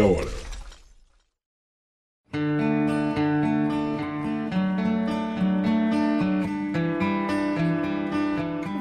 meia 0.00 0.06
hora. 0.06 0.40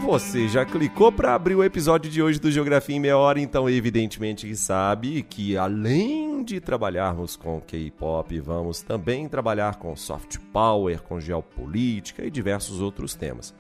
Você 0.06 0.48
já 0.48 0.66
clicou 0.66 1.12
para 1.12 1.36
abrir 1.36 1.56
o 1.56 1.64
episódio 1.64 2.10
de 2.10 2.22
hoje 2.22 2.40
do 2.40 2.50
Geografia 2.50 2.96
em 2.96 3.00
Meia 3.00 3.18
Hora, 3.18 3.40
então 3.40 3.70
evidentemente 3.70 4.48
que 4.48 4.56
sabe 4.56 5.22
que 5.22 5.56
além 5.56 6.44
de 6.44 6.60
trabalharmos 6.60 7.36
com 7.36 7.62
K-pop, 7.62 8.40
vamos 8.40 8.82
também 8.82 9.30
trabalhar 9.30 9.76
com 9.76 9.96
soft 9.96 10.40
power, 10.52 11.02
com 11.04 11.20
geopolítica 11.20 12.26
e 12.26 12.32
diversos 12.32 12.82
outros 12.82 13.14
temas. 13.14 13.54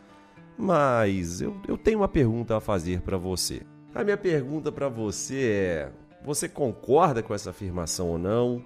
Mas 0.57 1.39
eu, 1.39 1.55
eu 1.67 1.77
tenho 1.77 1.99
uma 1.99 2.07
pergunta 2.07 2.57
a 2.57 2.59
fazer 2.59 3.01
para 3.01 3.17
você. 3.17 3.61
A 3.93 4.03
minha 4.03 4.17
pergunta 4.17 4.71
para 4.71 4.89
você 4.89 5.35
é: 5.35 5.91
você 6.23 6.47
concorda 6.47 7.23
com 7.23 7.33
essa 7.33 7.49
afirmação 7.49 8.09
ou 8.09 8.17
não? 8.17 8.63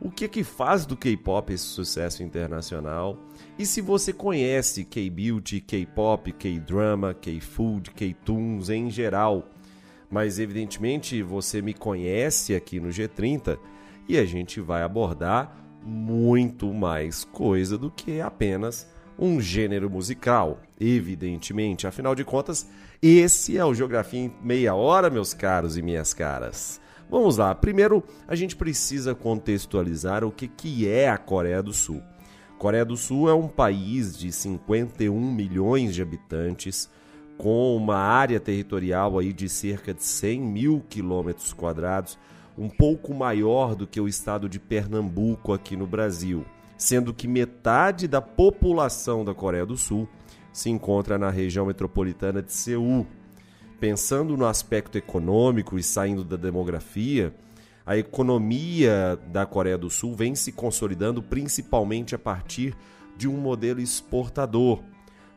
O 0.00 0.10
que 0.10 0.28
que 0.28 0.42
faz 0.42 0.84
do 0.84 0.96
K-pop 0.96 1.52
esse 1.52 1.64
sucesso 1.64 2.22
internacional? 2.22 3.16
E 3.58 3.64
se 3.64 3.80
você 3.80 4.12
conhece 4.12 4.84
K-beauty, 4.84 5.60
K-pop, 5.60 6.32
K-drama, 6.32 7.14
K-food, 7.14 7.90
K-tunes 7.92 8.68
em 8.70 8.90
geral, 8.90 9.48
mas 10.10 10.38
evidentemente 10.38 11.22
você 11.22 11.62
me 11.62 11.72
conhece 11.72 12.54
aqui 12.54 12.80
no 12.80 12.88
G30 12.88 13.58
e 14.08 14.18
a 14.18 14.24
gente 14.24 14.60
vai 14.60 14.82
abordar 14.82 15.56
muito 15.82 16.72
mais 16.72 17.24
coisa 17.24 17.78
do 17.78 17.90
que 17.90 18.20
apenas 18.20 18.86
um 19.18 19.40
gênero 19.40 19.88
musical, 19.88 20.60
evidentemente. 20.80 21.86
Afinal 21.86 22.14
de 22.14 22.24
contas, 22.24 22.68
esse 23.00 23.56
é 23.56 23.64
o 23.64 23.74
Geografia 23.74 24.20
em 24.20 24.32
Meia 24.42 24.74
Hora, 24.74 25.08
meus 25.08 25.32
caros 25.32 25.76
e 25.76 25.82
minhas 25.82 26.12
caras. 26.12 26.80
Vamos 27.10 27.36
lá, 27.36 27.54
primeiro 27.54 28.02
a 28.26 28.34
gente 28.34 28.56
precisa 28.56 29.14
contextualizar 29.14 30.24
o 30.24 30.30
que, 30.30 30.48
que 30.48 30.88
é 30.88 31.08
a 31.08 31.18
Coreia 31.18 31.62
do 31.62 31.72
Sul. 31.72 32.02
Coreia 32.58 32.84
do 32.84 32.96
Sul 32.96 33.28
é 33.28 33.34
um 33.34 33.48
país 33.48 34.16
de 34.16 34.32
51 34.32 35.32
milhões 35.32 35.94
de 35.94 36.00
habitantes, 36.00 36.88
com 37.36 37.76
uma 37.76 37.96
área 37.96 38.40
territorial 38.40 39.18
aí 39.18 39.32
de 39.32 39.48
cerca 39.48 39.92
de 39.92 40.02
100 40.02 40.40
mil 40.40 40.84
quilômetros 40.88 41.52
quadrados, 41.52 42.18
um 42.56 42.68
pouco 42.68 43.12
maior 43.12 43.74
do 43.74 43.86
que 43.86 44.00
o 44.00 44.08
estado 44.08 44.48
de 44.48 44.58
Pernambuco 44.58 45.52
aqui 45.52 45.76
no 45.76 45.86
Brasil, 45.86 46.44
sendo 46.78 47.12
que 47.12 47.26
metade 47.26 48.06
da 48.06 48.22
população 48.22 49.24
da 49.24 49.34
Coreia 49.34 49.66
do 49.66 49.76
Sul 49.76 50.08
se 50.52 50.70
encontra 50.70 51.18
na 51.18 51.30
região 51.30 51.66
metropolitana 51.66 52.40
de 52.40 52.52
Seul. 52.52 53.06
Pensando 53.80 54.36
no 54.36 54.46
aspecto 54.46 54.96
econômico 54.96 55.78
e 55.78 55.82
saindo 55.82 56.24
da 56.24 56.36
demografia, 56.36 57.34
a 57.84 57.96
economia 57.96 59.18
da 59.26 59.44
Coreia 59.44 59.76
do 59.76 59.90
Sul 59.90 60.14
vem 60.14 60.34
se 60.34 60.52
consolidando 60.52 61.22
principalmente 61.22 62.14
a 62.14 62.18
partir 62.18 62.74
de 63.16 63.28
um 63.28 63.36
modelo 63.36 63.80
exportador. 63.80 64.82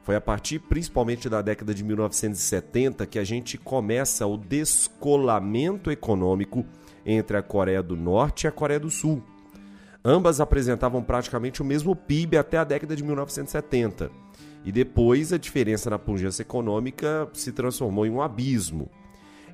Foi 0.02 0.16
a 0.16 0.22
partir 0.22 0.60
principalmente 0.60 1.28
da 1.28 1.42
década 1.42 1.74
de 1.74 1.84
1970 1.84 3.06
que 3.06 3.20
a 3.20 3.24
gente 3.26 3.58
começa 3.58 4.26
o 4.26 4.38
descolamento 4.38 5.92
econômico 5.92 6.66
entre 7.06 7.36
a 7.36 7.42
Coreia 7.42 7.84
do 7.84 7.98
Norte 7.98 8.44
e 8.44 8.48
a 8.48 8.52
Coreia 8.52 8.80
do 8.80 8.90
Sul. 8.90 9.22
Ambas 10.06 10.40
apresentavam 10.40 11.04
praticamente 11.04 11.62
o 11.62 11.66
mesmo 11.66 11.94
PIB 11.94 12.38
até 12.38 12.58
a 12.58 12.64
década 12.64 12.96
de 12.96 13.04
1970. 13.04 14.10
E 14.66 14.72
depois 14.72 15.32
a 15.32 15.38
diferença 15.38 15.90
na 15.90 15.98
pujança 15.98 16.42
econômica 16.42 17.30
se 17.34 17.52
transformou 17.52 18.06
em 18.06 18.10
um 18.10 18.22
abismo. 18.22 18.90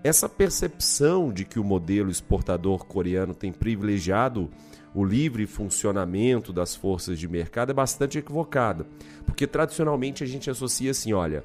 Essa 0.04 0.28
percepção 0.28 1.32
de 1.32 1.46
que 1.46 1.60
o 1.60 1.64
modelo 1.64 2.12
exportador 2.12 2.86
coreano 2.86 3.34
tem 3.34 3.54
privilegiado 3.54 4.50
o 4.94 5.04
livre 5.04 5.48
funcionamento 5.48 6.54
das 6.54 6.76
forças 6.76 7.18
de 7.18 7.28
mercado 7.28 7.72
é 7.72 7.74
bastante 7.74 8.18
equivocada, 8.18 8.86
porque 9.26 9.48
tradicionalmente 9.48 10.24
a 10.24 10.28
gente 10.28 10.50
associa 10.50 10.92
assim, 10.92 11.14
olha, 11.14 11.44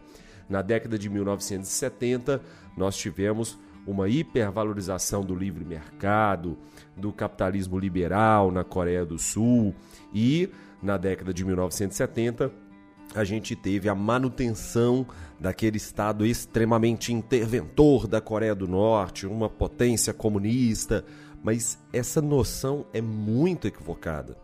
na 0.48 0.60
década 0.60 0.98
de 0.98 1.08
1970 1.08 2.42
nós 2.76 2.96
tivemos 2.96 3.58
uma 3.86 4.08
hipervalorização 4.08 5.22
do 5.22 5.34
livre 5.34 5.64
mercado, 5.64 6.58
do 6.96 7.10
capitalismo 7.10 7.78
liberal 7.78 8.50
na 8.50 8.62
Coreia 8.62 9.04
do 9.04 9.18
Sul 9.18 9.74
e 10.12 10.50
na 10.82 10.98
década 10.98 11.32
de 11.32 11.44
1970 11.44 12.67
a 13.14 13.24
gente 13.24 13.56
teve 13.56 13.88
a 13.88 13.94
manutenção 13.94 15.06
daquele 15.40 15.76
Estado 15.76 16.26
extremamente 16.26 17.12
interventor 17.12 18.06
da 18.06 18.20
Coreia 18.20 18.54
do 18.54 18.68
Norte, 18.68 19.26
uma 19.26 19.48
potência 19.48 20.12
comunista, 20.12 21.04
mas 21.42 21.78
essa 21.92 22.20
noção 22.20 22.84
é 22.92 23.00
muito 23.00 23.66
equivocada. 23.66 24.36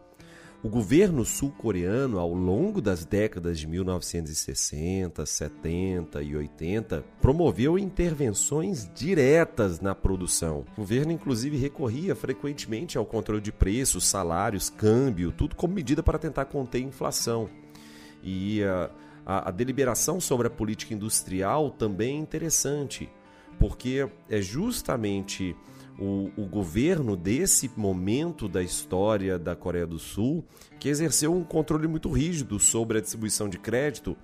O 0.62 0.68
governo 0.70 1.26
sul-coreano, 1.26 2.18
ao 2.18 2.32
longo 2.32 2.80
das 2.80 3.04
décadas 3.04 3.58
de 3.58 3.66
1960, 3.66 5.26
70 5.26 6.22
e 6.22 6.34
80, 6.34 7.04
promoveu 7.20 7.78
intervenções 7.78 8.90
diretas 8.94 9.78
na 9.80 9.94
produção. 9.94 10.64
O 10.72 10.80
governo, 10.80 11.12
inclusive, 11.12 11.58
recorria 11.58 12.14
frequentemente 12.14 12.96
ao 12.96 13.04
controle 13.04 13.42
de 13.42 13.52
preços, 13.52 14.06
salários, 14.06 14.70
câmbio, 14.70 15.32
tudo 15.32 15.54
como 15.54 15.74
medida 15.74 16.02
para 16.02 16.18
tentar 16.18 16.46
conter 16.46 16.78
a 16.78 16.86
inflação. 16.86 17.50
E 18.24 18.64
a, 18.64 18.90
a, 19.26 19.48
a 19.48 19.50
deliberação 19.52 20.20
sobre 20.20 20.46
a 20.46 20.50
política 20.50 20.94
industrial 20.94 21.70
também 21.70 22.16
é 22.16 22.20
interessante, 22.20 23.10
porque 23.58 24.08
é 24.28 24.40
justamente 24.40 25.54
o, 25.98 26.30
o, 26.36 26.46
governo 26.46 27.16
desse 27.16 27.70
momento 27.76 28.48
da 28.48 28.62
história 28.62 29.38
da 29.38 29.54
Coreia 29.54 29.86
do 29.86 29.98
Sul 29.98 30.44
que 30.80 30.88
exerceu 30.88 31.32
um 31.32 31.44
controle 31.44 31.86
muito 31.86 32.10
rígido 32.10 32.58
sobre 32.58 32.98
a 32.98 33.00
distribuição 33.00 33.48
de 33.48 33.58
crédito 33.58 34.16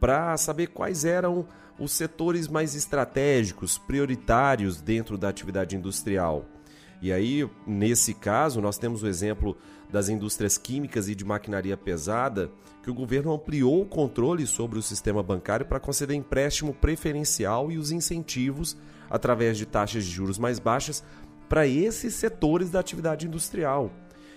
para 0.00 0.36
saber 0.36 0.68
quais 0.68 1.04
eram 1.04 1.46
os 1.78 1.92
setores 1.92 2.48
mais 2.48 2.74
estratégicos, 2.74 3.78
prioritários 3.78 4.80
dentro 4.80 5.16
da 5.16 5.28
atividade 5.28 5.76
industrial. 5.76 6.44
E 7.00 7.12
aí, 7.12 7.48
nesse 7.66 8.14
caso, 8.14 8.60
nós 8.60 8.78
temos 8.78 9.02
o 9.02 9.08
exemplo 9.08 9.56
das 9.92 10.08
indústrias 10.08 10.56
químicas 10.56 11.06
e 11.08 11.14
de 11.14 11.24
maquinaria 11.24 11.76
pesada, 11.76 12.50
que 12.82 12.90
o 12.90 12.94
governo 12.94 13.32
ampliou 13.32 13.82
o 13.82 13.86
controle 13.86 14.46
sobre 14.46 14.78
o 14.78 14.82
sistema 14.82 15.22
bancário 15.22 15.66
para 15.66 15.78
conceder 15.78 16.16
empréstimo 16.16 16.72
preferencial 16.72 17.70
e 17.70 17.76
os 17.76 17.92
incentivos 17.92 18.76
através 19.08 19.58
de 19.58 19.66
taxas 19.66 20.04
de 20.04 20.10
juros 20.10 20.38
mais 20.38 20.58
baixas 20.58 21.04
para 21.48 21.66
esses 21.66 22.14
setores 22.14 22.70
da 22.70 22.80
atividade 22.80 23.26
industrial. 23.26 23.92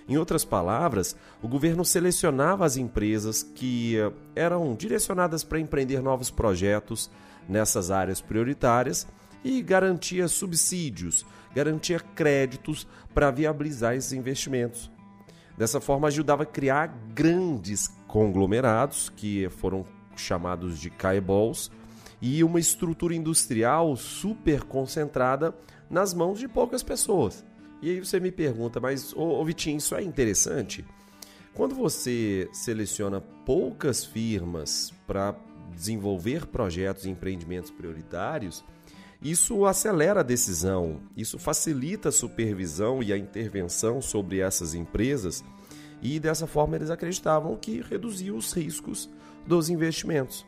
Em 0.08 0.18
outras 0.18 0.44
palavras, 0.44 1.16
o 1.42 1.48
governo 1.48 1.84
selecionava 1.84 2.64
as 2.64 2.76
empresas 2.76 3.42
que 3.42 3.96
eh, 3.96 4.12
eram 4.36 4.74
direcionadas 4.74 5.42
para 5.42 5.58
empreender 5.58 6.00
novos 6.00 6.30
projetos 6.30 7.10
nessas 7.48 7.90
áreas 7.90 8.20
prioritárias 8.20 9.06
e 9.42 9.60
garantia 9.62 10.28
subsídios, 10.28 11.26
garantia 11.52 11.98
créditos 11.98 12.86
para 13.12 13.32
viabilizar 13.32 13.96
esses 13.96 14.12
investimentos. 14.12 14.95
Dessa 15.56 15.80
forma, 15.80 16.08
ajudava 16.08 16.42
a 16.42 16.46
criar 16.46 16.86
grandes 17.14 17.88
conglomerados, 18.06 19.08
que 19.08 19.48
foram 19.48 19.84
chamados 20.16 20.78
de 20.78 20.90
caeballs, 20.90 21.70
e 22.20 22.42
uma 22.44 22.58
estrutura 22.60 23.14
industrial 23.14 23.96
super 23.96 24.62
concentrada 24.64 25.54
nas 25.88 26.12
mãos 26.12 26.38
de 26.38 26.48
poucas 26.48 26.82
pessoas. 26.82 27.44
E 27.80 27.90
aí 27.90 28.00
você 28.00 28.18
me 28.18 28.32
pergunta, 28.32 28.80
mas 28.80 29.12
ô, 29.14 29.40
ô 29.40 29.44
Vitinho, 29.44 29.78
isso 29.78 29.94
é 29.94 30.02
interessante? 30.02 30.84
Quando 31.54 31.74
você 31.74 32.48
seleciona 32.52 33.20
poucas 33.20 34.04
firmas 34.04 34.92
para 35.06 35.34
desenvolver 35.74 36.46
projetos 36.46 37.04
e 37.04 37.10
empreendimentos 37.10 37.70
prioritários, 37.70 38.64
isso 39.22 39.64
acelera 39.64 40.20
a 40.20 40.22
decisão, 40.22 41.00
isso 41.16 41.38
facilita 41.38 42.10
a 42.10 42.12
supervisão 42.12 43.02
e 43.02 43.12
a 43.12 43.18
intervenção 43.18 44.00
sobre 44.00 44.40
essas 44.40 44.74
empresas 44.74 45.42
e 46.02 46.20
dessa 46.20 46.46
forma 46.46 46.76
eles 46.76 46.90
acreditavam 46.90 47.56
que 47.56 47.80
reduzia 47.80 48.34
os 48.34 48.52
riscos 48.52 49.08
dos 49.46 49.70
investimentos. 49.70 50.46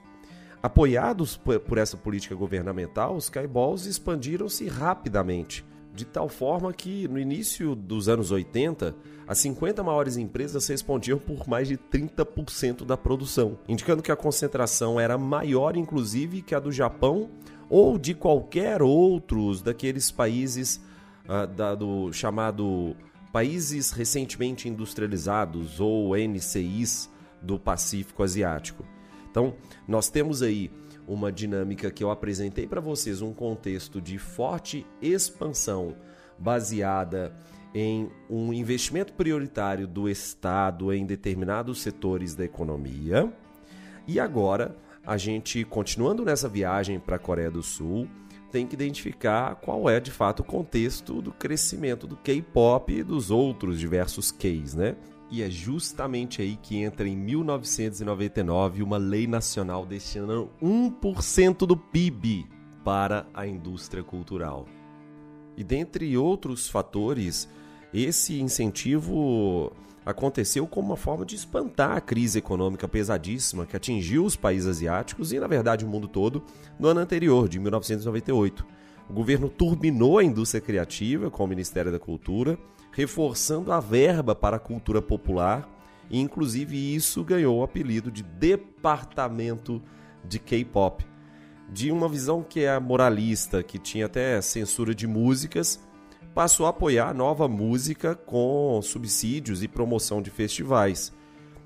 Apoiados 0.63 1.37
por 1.37 1.79
essa 1.79 1.97
política 1.97 2.35
governamental, 2.35 3.15
os 3.15 3.31
caiballs 3.31 3.87
expandiram-se 3.87 4.67
rapidamente, 4.67 5.65
de 5.95 6.05
tal 6.05 6.29
forma 6.29 6.73
que 6.73 7.07
no 7.09 7.19
início 7.19 7.75
dos 7.77 8.09
anos 8.09 8.31
80, 8.33 8.95
as 9.27 9.39
50 9.39 9.83
maiores 9.85 10.17
empresas 10.17 10.67
respondiam 10.67 11.19
por 11.19 11.49
mais 11.49 11.69
de 11.69 11.77
30% 11.77 12.85
da 12.85 12.97
produção, 12.97 13.59
indicando 13.69 14.03
que 14.03 14.11
a 14.11 14.17
concentração 14.17 14.99
era 14.99 15.17
maior 15.17 15.77
inclusive 15.77 16.43
que 16.43 16.55
a 16.55 16.61
do 16.61 16.73
Japão 16.73 17.31
ou 17.69 17.99
de 17.99 18.15
qualquer 18.15 18.83
outros 18.83 19.63
daqueles 19.63 20.11
países 20.11 20.81
uh, 21.25 21.47
da, 21.47 21.75
do 21.75 22.13
chamado 22.13 22.97
países 23.33 23.91
recentemente 23.91 24.69
industrializados 24.69 25.81
ou 25.81 26.17
NCIs 26.17 27.11
do 27.43 27.59
Pacífico 27.59 28.23
Asiático. 28.23 28.85
Então, 29.31 29.55
nós 29.87 30.09
temos 30.09 30.43
aí 30.43 30.71
uma 31.07 31.31
dinâmica 31.31 31.91
que 31.91 32.03
eu 32.03 32.11
apresentei 32.11 32.67
para 32.67 32.81
vocês, 32.81 33.23
um 33.23 33.33
contexto 33.33 34.01
de 34.01 34.19
forte 34.19 34.87
expansão 35.01 35.95
baseada 36.39 37.35
em 37.75 38.11
um 38.29 38.53
investimento 38.53 39.13
prioritário 39.13 39.87
do 39.87 40.09
Estado 40.09 40.93
em 40.93 41.05
determinados 41.07 41.81
setores 41.81 42.35
da 42.35 42.45
economia. 42.45 43.33
E 44.07 44.19
agora, 44.19 44.77
a 45.09 45.17
gente, 45.17 45.65
continuando 45.65 46.23
nessa 46.23 46.51
viagem 46.51 47.01
para 47.01 47.17
a 47.17 47.19
Coreia 47.19 47.51
do 47.51 47.63
Sul, 47.63 48.07
tem 48.53 48.67
que 48.67 48.75
identificar 48.75 49.55
qual 49.55 49.89
é 49.89 49.99
de 49.99 50.11
fato 50.11 50.41
o 50.41 50.45
contexto 50.45 51.23
do 51.23 51.33
crescimento 51.33 52.07
do 52.07 52.15
K-pop 52.15 52.93
e 52.93 53.03
dos 53.03 53.31
outros 53.31 53.81
diversos 53.81 54.31
Ks, 54.31 54.75
né? 54.75 54.97
E 55.31 55.43
é 55.43 55.49
justamente 55.49 56.43
aí 56.43 56.57
que 56.57 56.77
entra 56.77 57.09
em 57.09 57.17
1999 57.17 58.83
uma 58.83 58.99
lei 58.99 59.27
nacional 59.27 59.87
destinando 59.87 60.51
1% 60.63 61.67
do 61.67 61.75
PIB 61.75 62.47
para 62.85 63.27
a 63.33 63.47
indústria 63.47 64.03
cultural. 64.03 64.67
E 65.57 65.65
dentre 65.65 66.19
outros 66.19 66.69
fatores, 66.69 67.49
esse 67.95 68.39
incentivo 68.43 69.73
aconteceu 70.09 70.67
como 70.67 70.89
uma 70.89 70.97
forma 70.97 71.27
de 71.27 71.37
espantar 71.37 71.95
a 71.95 72.01
crise 72.01 72.39
econômica 72.39 72.89
pesadíssima 72.89 73.67
que 73.67 73.77
atingiu 73.77 74.25
os 74.25 74.37
países 74.37 74.67
asiáticos 74.67 75.35
e, 75.35 75.39
na 75.39 75.47
verdade, 75.47 75.85
o 75.85 75.89
mundo 75.89 76.09
todo 76.09 76.43
no 76.79 76.89
ano 76.89 77.01
anterior, 77.01 77.47
de 77.47 77.59
1998. 77.59 78.65
O 79.07 79.13
governo 79.13 79.51
turbinou 79.51 80.17
a 80.17 80.25
indústria 80.25 80.63
criativa 80.63 81.31
com 81.31 81.45
o 81.45 81.47
Ministério 81.47 81.93
da 81.93 81.99
Cultura, 81.99 82.59
reforçando 82.91 83.71
a 83.71 83.81
verba 83.81 84.35
para 84.35 84.57
a 84.57 84.61
cultura 84.61 85.03
popular, 85.03 85.69
e 86.09 86.19
inclusive 86.19 86.95
isso 86.95 87.23
ganhou 87.23 87.59
o 87.59 87.63
apelido 87.63 88.11
de 88.11 88.23
Departamento 88.23 89.83
de 90.25 90.39
K-pop. 90.39 91.05
De 91.71 91.93
uma 91.93 92.09
visão 92.09 92.43
que 92.43 92.65
é 92.65 92.81
moralista, 92.81 93.63
que 93.63 93.79
tinha 93.79 94.07
até 94.07 94.41
censura 94.41 94.95
de 94.95 95.07
músicas, 95.07 95.79
passou 96.39 96.67
a 96.67 96.69
apoiar 96.69 97.13
nova 97.13 97.49
música 97.49 98.15
com 98.15 98.81
subsídios 98.81 99.65
e 99.65 99.67
promoção 99.67 100.23
de 100.23 100.31
festivais. 100.31 101.13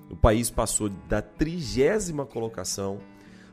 O 0.09 0.17
país 0.17 0.49
passou 0.49 0.89
da 0.89 1.21
trigésima 1.21 2.25
colocação 2.25 2.99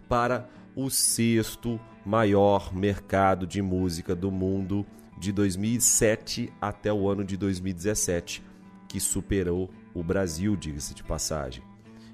para 0.08 0.48
o 0.74 0.90
sexto 0.90 1.78
maior 2.06 2.74
mercado 2.74 3.46
de 3.46 3.62
música 3.62 4.16
do 4.16 4.32
mundo 4.32 4.86
de 5.18 5.34
2007 5.34 6.54
até 6.62 6.94
o 6.94 7.10
ano 7.10 7.26
de 7.26 7.36
2017, 7.36 8.42
que 8.88 9.02
superou 9.02 9.70
o 9.94 10.02
Brasil, 10.02 10.56
diga-se 10.56 10.94
de 10.94 11.04
passagem. 11.04 11.62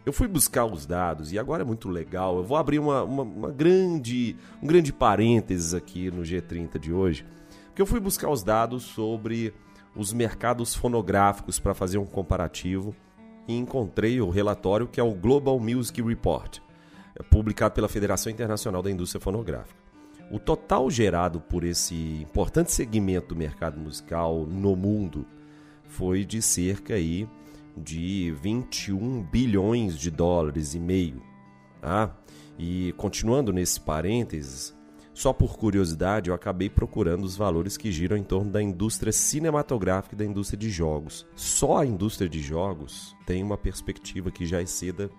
Eu 0.04 0.14
fui 0.14 0.28
buscar 0.28 0.66
os 0.66 0.88
dados 0.88 1.32
e 1.32 1.38
agora 1.38 1.62
é 1.62 1.66
muito 1.66 1.90
legal. 1.90 2.38
Eu 2.38 2.44
vou 2.44 2.58
abrir 2.58 2.80
uma, 2.80 3.04
uma, 3.04 3.22
uma 3.22 3.52
grande, 3.52 4.36
um 4.64 4.66
grande 4.66 4.92
parênteses 4.92 5.76
aqui 5.76 6.10
no 6.10 6.24
G30 6.24 6.80
de 6.80 6.92
hoje 6.92 7.24
porque 7.76 7.82
eu 7.82 7.86
fui 7.86 8.00
buscar 8.00 8.30
os 8.30 8.42
dados 8.42 8.84
sobre 8.84 9.54
os 9.94 10.14
mercados 10.14 10.74
fonográficos 10.74 11.60
para 11.60 11.74
fazer 11.74 11.98
um 11.98 12.06
comparativo 12.06 12.96
e 13.46 13.54
encontrei 13.54 14.22
o 14.22 14.30
relatório 14.30 14.88
que 14.88 14.98
é 14.98 15.04
o 15.04 15.14
Global 15.14 15.60
Music 15.60 16.02
Report, 16.02 16.60
é 17.20 17.22
publicado 17.22 17.76
pela 17.76 17.90
Federação 17.90 18.32
Internacional 18.32 18.82
da 18.82 18.90
Indústria 18.90 19.20
Fonográfica. 19.20 19.78
O 20.32 20.40
total 20.40 20.90
gerado 20.90 21.42
por 21.42 21.66
esse 21.66 22.22
importante 22.22 22.72
segmento 22.72 23.28
do 23.28 23.36
mercado 23.36 23.78
musical 23.78 24.46
no 24.46 24.74
mundo 24.74 25.28
foi 25.84 26.24
de 26.24 26.42
cerca 26.42 26.94
aí 26.94 27.28
de 27.76 28.34
21 28.42 29.22
bilhões 29.22 29.98
de 29.98 30.10
dólares 30.10 30.76
e 30.76 30.80
meio. 30.80 31.22
Tá? 31.82 32.16
E 32.58 32.94
continuando 32.94 33.52
nesse 33.52 33.82
parênteses, 33.82 34.75
só 35.16 35.32
por 35.32 35.58
curiosidade, 35.58 36.30
eu 36.30 36.36
acabei 36.36 36.70
procurando 36.70 37.24
os 37.24 37.38
valores 37.38 37.78
que 37.78 37.90
giram 37.90 38.18
em 38.18 38.24
torno 38.24 38.52
da 38.52 38.62
indústria 38.62 39.14
cinematográfica 39.14 40.14
e 40.14 40.18
da 40.18 40.26
indústria 40.26 40.60
de 40.60 40.70
jogos. 40.70 41.26
Só 41.38 41.78
a 41.78 41.86
indústria 41.86 42.28
de 42.28 42.42
jogos 42.42 43.16
tem 43.26 43.42
uma 43.42 43.58
perspectiva 43.58 44.30
que 44.30 44.46
já 44.46 44.62
exceda 44.62 45.10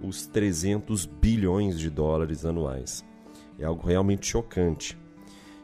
os 0.00 0.24
300 0.24 1.04
bilhões 1.04 1.80
de 1.80 1.90
dólares 1.90 2.44
anuais. 2.44 3.04
É 3.58 3.64
algo 3.64 3.84
realmente 3.84 4.28
chocante. 4.28 4.96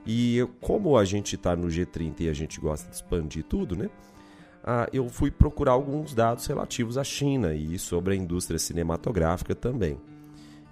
E 0.05 0.45
como 0.61 0.99
a 0.99 1.05
gente 1.05 1.37
está 1.37 1.55
no 1.55 1.69
G30 1.69 2.23
e 2.23 2.29
a 2.29 2.33
gente 2.33 2.59
gosta 2.59 2.91
de 2.91 2.97
expandir 2.97 3.45
tudo, 3.45 3.77
né? 3.77 3.89
Ah, 4.65 4.89
eu 4.93 5.09
fui 5.09 5.31
procurar 5.31 5.73
alguns 5.73 6.13
dados 6.13 6.45
relativos 6.47 6.99
à 6.99 7.05
China 7.05 7.55
e 7.55 7.79
sobre 7.79 8.15
a 8.15 8.17
indústria 8.17 8.59
cinematográfica 8.59 9.55
também. 9.55 9.97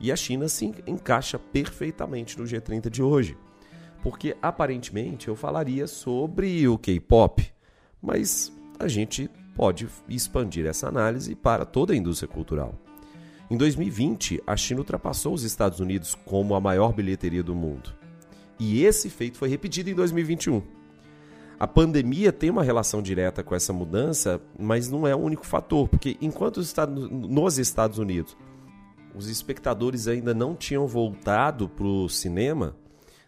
E 0.01 0.11
a 0.11 0.17
China 0.17 0.49
se 0.49 0.73
encaixa 0.87 1.39
perfeitamente 1.39 2.39
no 2.39 2.45
G30 2.45 2.91
de 2.91 3.03
hoje. 3.03 3.37
Porque 4.03 4.37
aparentemente 4.43 5.29
eu 5.29 5.37
falaria 5.37 5.87
sobre 5.87 6.69
o 6.69 6.77
K-pop, 6.77 7.47
mas 8.03 8.53
a 8.79 8.87
gente 8.87 9.31
pode 9.55 9.89
expandir 10.09 10.67
essa 10.67 10.89
análise 10.89 11.35
para 11.35 11.65
toda 11.65 11.93
a 11.93 11.97
indústria 11.97 12.29
cultural. 12.29 12.75
Em 13.51 13.57
2020, 13.57 14.43
a 14.47 14.57
China 14.57 14.81
ultrapassou 14.81 15.33
os 15.33 15.43
Estados 15.43 15.79
Unidos 15.81 16.15
como 16.15 16.55
a 16.55 16.61
maior 16.61 16.93
bilheteria 16.93 17.43
do 17.43 17.55
mundo. 17.55 17.95
E 18.59 18.85
esse 18.85 19.09
feito 19.09 19.39
foi 19.39 19.49
repetido 19.49 19.91
em 19.91 19.95
2021. 19.95 20.63
A 21.59 21.67
pandemia 21.67 22.33
tem 22.33 22.51
uma 22.51 22.63
relação 22.63 23.01
direta 23.01 23.43
com 23.43 23.55
essa 23.55 23.73
mudança, 23.73 24.41
mas 24.59 24.91
não 24.91 25.07
é 25.07 25.15
o 25.15 25.19
único 25.19 25.47
fator, 25.47 25.89
porque 25.89 26.17
enquanto 26.21 26.57
nos 26.59 27.59
Estados 27.59 27.99
Unidos 27.99 28.37
os 29.15 29.29
espectadores 29.29 30.09
ainda 30.09 30.35
não 30.35 30.55
tinham 30.55 30.87
voltado 30.87 31.69
para 31.69 31.87
o 31.87 32.09
cinema, 32.09 32.75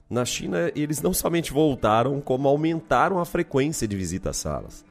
na 0.09 0.25
China 0.25 0.71
eles 0.75 1.03
não 1.03 1.13
somente 1.13 1.53
voltaram, 1.53 2.21
como 2.21 2.49
aumentaram 2.49 3.19
a 3.19 3.25
frequência 3.25 3.89
de 3.89 3.97
visita 3.97 4.31
às 4.31 4.37
salas. 4.37 4.85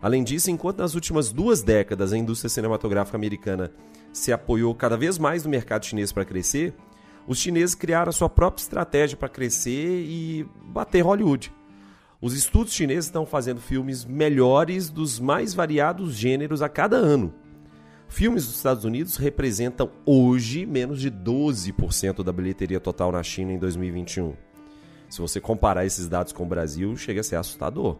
Além 0.00 0.22
disso, 0.22 0.50
enquanto 0.50 0.78
nas 0.78 0.94
últimas 0.94 1.32
duas 1.32 1.62
décadas 1.62 2.12
a 2.12 2.18
indústria 2.18 2.48
cinematográfica 2.48 3.16
americana 3.16 3.72
se 4.12 4.32
apoiou 4.32 4.74
cada 4.74 4.96
vez 4.96 5.18
mais 5.18 5.44
no 5.44 5.50
mercado 5.50 5.86
chinês 5.86 6.12
para 6.12 6.24
crescer, 6.24 6.74
os 7.26 7.38
chineses 7.38 7.74
criaram 7.74 8.10
a 8.10 8.12
sua 8.12 8.28
própria 8.28 8.62
estratégia 8.62 9.16
para 9.16 9.28
crescer 9.28 10.04
e 10.06 10.46
bater 10.64 11.00
Hollywood. 11.00 11.52
Os 12.20 12.34
estudos 12.34 12.72
chineses 12.72 13.06
estão 13.06 13.24
fazendo 13.24 13.60
filmes 13.60 14.04
melhores 14.04 14.88
dos 14.88 15.18
mais 15.18 15.54
variados 15.54 16.14
gêneros 16.14 16.62
a 16.62 16.68
cada 16.68 16.96
ano. 16.96 17.32
Filmes 18.08 18.46
dos 18.46 18.56
Estados 18.56 18.84
Unidos 18.84 19.16
representam 19.16 19.90
hoje 20.04 20.64
menos 20.64 21.00
de 21.00 21.10
12% 21.10 22.24
da 22.24 22.32
bilheteria 22.32 22.80
total 22.80 23.12
na 23.12 23.22
China 23.22 23.52
em 23.52 23.58
2021. 23.58 24.34
Se 25.10 25.20
você 25.20 25.40
comparar 25.40 25.84
esses 25.84 26.08
dados 26.08 26.32
com 26.32 26.42
o 26.42 26.46
Brasil, 26.46 26.96
chega 26.96 27.20
a 27.20 27.24
ser 27.24 27.36
assustador. 27.36 27.98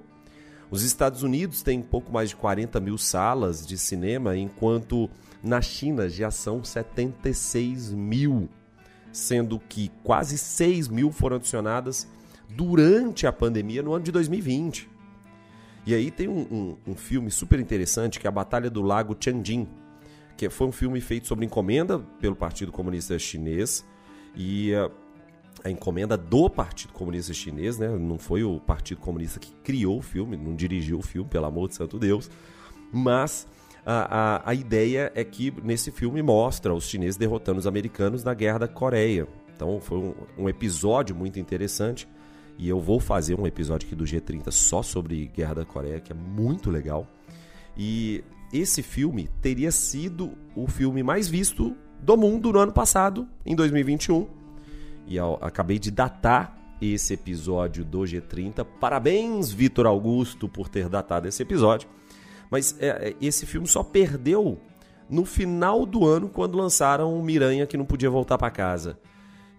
Os 0.70 0.82
Estados 0.82 1.22
Unidos 1.22 1.62
têm 1.62 1.80
pouco 1.80 2.10
mais 2.10 2.30
de 2.30 2.36
40 2.36 2.80
mil 2.80 2.98
salas 2.98 3.66
de 3.66 3.78
cinema, 3.78 4.36
enquanto 4.36 5.08
na 5.42 5.60
China 5.60 6.08
já 6.08 6.30
são 6.30 6.64
76 6.64 7.92
mil, 7.92 8.48
sendo 9.12 9.60
que 9.60 9.90
quase 10.02 10.36
6 10.36 10.88
mil 10.88 11.12
foram 11.12 11.36
adicionadas 11.36 12.08
durante 12.48 13.26
a 13.26 13.32
pandemia 13.32 13.82
no 13.82 13.92
ano 13.92 14.04
de 14.04 14.12
2020. 14.12 14.88
E 15.86 15.94
aí 15.94 16.10
tem 16.10 16.28
um, 16.28 16.40
um, 16.50 16.76
um 16.88 16.94
filme 16.94 17.30
super 17.30 17.60
interessante 17.60 18.18
que 18.18 18.26
é 18.26 18.28
a 18.28 18.32
Batalha 18.32 18.68
do 18.68 18.82
Lago 18.82 19.14
Tianjin, 19.14 19.66
que 20.38 20.48
foi 20.48 20.68
um 20.68 20.72
filme 20.72 21.00
feito 21.00 21.26
sobre 21.26 21.44
encomenda 21.44 21.98
pelo 22.20 22.36
Partido 22.36 22.70
Comunista 22.70 23.18
Chinês 23.18 23.84
e 24.36 24.72
a, 24.72 24.88
a 25.64 25.70
encomenda 25.70 26.16
do 26.16 26.48
Partido 26.48 26.92
Comunista 26.92 27.34
Chinês, 27.34 27.76
né? 27.76 27.88
Não 27.88 28.18
foi 28.18 28.44
o 28.44 28.60
Partido 28.60 29.00
Comunista 29.00 29.40
que 29.40 29.52
criou 29.64 29.98
o 29.98 30.00
filme, 30.00 30.36
não 30.36 30.54
dirigiu 30.54 31.00
o 31.00 31.02
filme, 31.02 31.28
pelo 31.28 31.44
amor 31.44 31.68
de 31.68 31.74
santo 31.74 31.98
Deus, 31.98 32.30
mas 32.92 33.48
a, 33.84 34.36
a, 34.36 34.50
a 34.50 34.54
ideia 34.54 35.10
é 35.12 35.24
que 35.24 35.52
nesse 35.60 35.90
filme 35.90 36.22
mostra 36.22 36.72
os 36.72 36.84
chineses 36.84 37.16
derrotando 37.16 37.58
os 37.58 37.66
americanos 37.66 38.22
na 38.22 38.32
Guerra 38.32 38.60
da 38.60 38.68
Coreia. 38.68 39.26
Então 39.56 39.80
foi 39.80 39.98
um, 39.98 40.14
um 40.38 40.48
episódio 40.48 41.16
muito 41.16 41.40
interessante. 41.40 42.06
E 42.56 42.68
eu 42.68 42.78
vou 42.78 43.00
fazer 43.00 43.38
um 43.38 43.46
episódio 43.46 43.86
aqui 43.86 43.96
do 43.96 44.04
G30 44.04 44.52
só 44.52 44.82
sobre 44.82 45.26
Guerra 45.26 45.54
da 45.56 45.64
Coreia, 45.64 46.00
que 46.00 46.12
é 46.12 46.14
muito 46.14 46.70
legal. 46.70 47.08
E 47.76 48.22
esse 48.52 48.82
filme 48.82 49.28
teria 49.40 49.70
sido 49.70 50.32
o 50.54 50.66
filme 50.66 51.02
mais 51.02 51.28
visto 51.28 51.76
do 52.00 52.16
mundo 52.16 52.52
no 52.52 52.58
ano 52.58 52.72
passado, 52.72 53.28
em 53.44 53.54
2021. 53.54 54.26
E 55.06 55.18
acabei 55.40 55.78
de 55.78 55.90
datar 55.90 56.56
esse 56.80 57.14
episódio 57.14 57.84
do 57.84 58.00
G30. 58.00 58.64
Parabéns, 58.80 59.50
Vitor 59.50 59.86
Augusto, 59.86 60.48
por 60.48 60.68
ter 60.68 60.88
datado 60.88 61.26
esse 61.26 61.42
episódio. 61.42 61.88
Mas 62.50 62.76
é, 62.78 62.88
é, 62.88 63.16
esse 63.20 63.46
filme 63.46 63.66
só 63.66 63.82
perdeu 63.82 64.58
no 65.08 65.24
final 65.24 65.86
do 65.86 66.06
ano, 66.06 66.28
quando 66.28 66.58
lançaram 66.58 67.18
o 67.18 67.22
Miranha 67.22 67.66
que 67.66 67.76
não 67.76 67.84
podia 67.84 68.10
voltar 68.10 68.38
para 68.38 68.50
casa. 68.50 68.98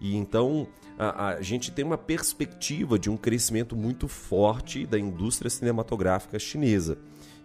E 0.00 0.16
então 0.16 0.66
a, 0.98 1.28
a, 1.28 1.42
gente 1.42 1.70
tem 1.70 1.84
uma 1.84 1.98
perspectiva 1.98 2.98
de 2.98 3.10
um 3.10 3.16
crescimento 3.16 3.76
muito 3.76 4.08
forte 4.08 4.86
da 4.86 4.98
indústria 4.98 5.50
cinematográfica 5.50 6.38
chinesa. 6.38 6.98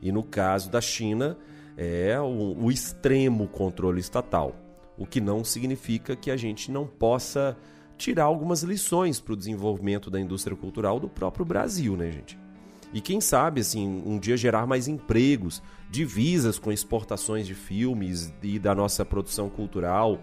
E 0.06 0.12
no 0.12 0.22
caso 0.22 0.70
da 0.70 0.80
China, 0.80 1.36
é 1.76 2.20
o, 2.22 2.56
o 2.56 2.72
extremo 2.72 3.48
controle 3.48 4.00
estatal, 4.00 4.56
o 4.96 5.04
que 5.04 5.20
não 5.20 5.44
significa 5.44 6.16
que 6.16 6.30
a 6.30 6.38
gente 6.38 6.72
não 6.72 6.86
possa 6.86 7.58
tirar 7.98 8.26
algumas 8.26 8.62
lições 8.62 9.20
para 9.20 9.34
o 9.34 9.36
desenvolvimento 9.36 10.12
da 10.12 10.20
indústria 10.20 10.56
cultural 10.56 11.00
do 11.00 11.10
próprio 11.10 11.44
Brasil, 11.44 11.98
né, 11.98 12.12
gente? 12.12 12.38
E 12.94 13.02
quem 13.02 13.20
sabe, 13.20 13.62
assim, 13.62 14.04
um 14.06 14.20
dia 14.20 14.38
gerar 14.38 14.68
mais 14.68 14.88
empregos, 14.88 15.60
divisas 15.90 16.60
com 16.60 16.72
exportações 16.72 17.48
de 17.48 17.56
filmes 17.56 18.32
e 18.44 18.60
da 18.60 18.76
nossa 18.76 19.04
produção 19.04 19.50
cultural, 19.50 20.22